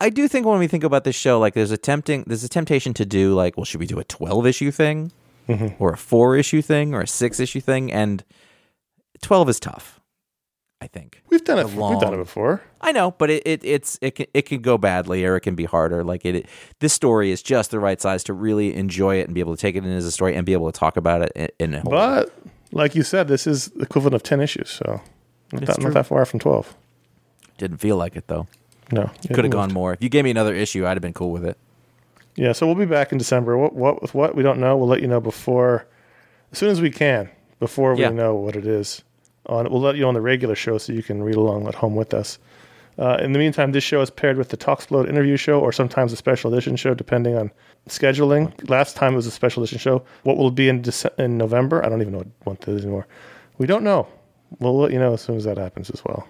[0.00, 2.48] I do think when we think about this show, like there's a tempting, there's a
[2.48, 5.54] temptation to do like, well, should we do a 12 issue mm-hmm.
[5.56, 7.92] thing, or a four issue thing, or a six issue thing?
[7.92, 8.24] And
[9.22, 10.00] 12 is tough.
[10.80, 11.64] I think We've done it.
[11.64, 12.60] a We've done it before.
[12.82, 15.54] I know, but it, it it's it can it can go badly or it can
[15.54, 16.04] be harder.
[16.04, 16.46] Like it,
[16.80, 19.60] this story is just the right size to really enjoy it and be able to
[19.60, 21.74] take it in as a story and be able to talk about it in, in
[21.74, 21.90] a whole.
[21.90, 22.36] But
[22.74, 24.68] like you said, this is the equivalent of ten issues.
[24.70, 25.00] So
[25.52, 25.84] not, that, true.
[25.84, 26.74] not that far from twelve.
[27.58, 28.46] Didn't feel like it though.
[28.92, 29.94] No, Could have gone more.
[29.94, 31.56] If you gave me another issue, I'd have been cool with it.
[32.36, 33.56] Yeah, so we'll be back in December.
[33.56, 35.86] What what with what we don't know, we'll let you know before
[36.52, 38.10] as soon as we can, before we Yeah.
[38.10, 39.02] know what it is.
[39.46, 41.94] On we'll let you on the regular show so you can read along at home
[41.94, 42.38] with us.
[42.98, 46.12] Uh, in the meantime, this show is paired with the Talksplode interview show or sometimes
[46.12, 47.50] a special edition show, depending on
[47.88, 48.52] scheduling.
[48.70, 50.04] Last time it was a special edition show.
[50.22, 51.84] What will be in Dece- in November?
[51.84, 53.06] I don't even know what month it is anymore.
[53.58, 54.06] We don't know.
[54.60, 56.28] We'll let you know as soon as that happens as well.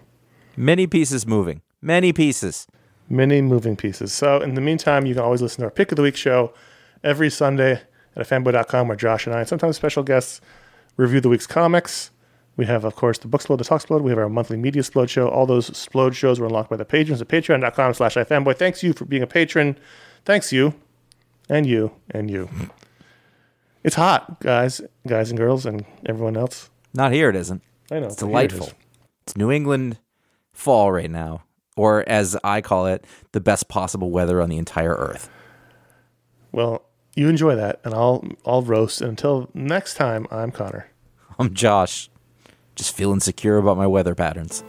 [0.57, 1.61] Many pieces moving.
[1.83, 2.67] Many pieces.
[3.11, 4.15] many moving pieces.
[4.15, 6.55] So in the meantime, you can always listen to our Pick of the Week show
[7.03, 7.83] every Sunday
[8.17, 10.41] at fanboy.com where Josh and I and sometimes special guests
[10.97, 12.11] review the week's comics.
[12.57, 14.03] We have, of course, the Booksplode, the Talksplode.
[14.03, 15.29] We have our monthly Media Splode show.
[15.29, 18.57] All those Splode shows were unlocked by the patrons at patreon.com slash ifanboy.
[18.57, 19.77] Thanks you for being a patron.
[20.25, 20.75] Thanks you
[21.49, 22.49] and you and you.
[23.83, 26.71] It's hot, guys, guys and girls, and everyone else.
[26.95, 27.29] Not here.
[27.29, 27.63] It isn't.
[27.91, 28.07] I know.
[28.07, 28.71] It's here it delightful.
[29.27, 29.99] It's New England
[30.53, 31.43] fall right now,
[31.77, 35.29] or as I call it, the best possible weather on the entire Earth.
[36.53, 36.83] Well,
[37.15, 39.01] you enjoy that, and I'll I'll roast.
[39.01, 40.89] And until next time, I'm Conor.
[41.39, 42.09] I'm Josh,
[42.75, 44.65] just feeling insecure about my weather patterns.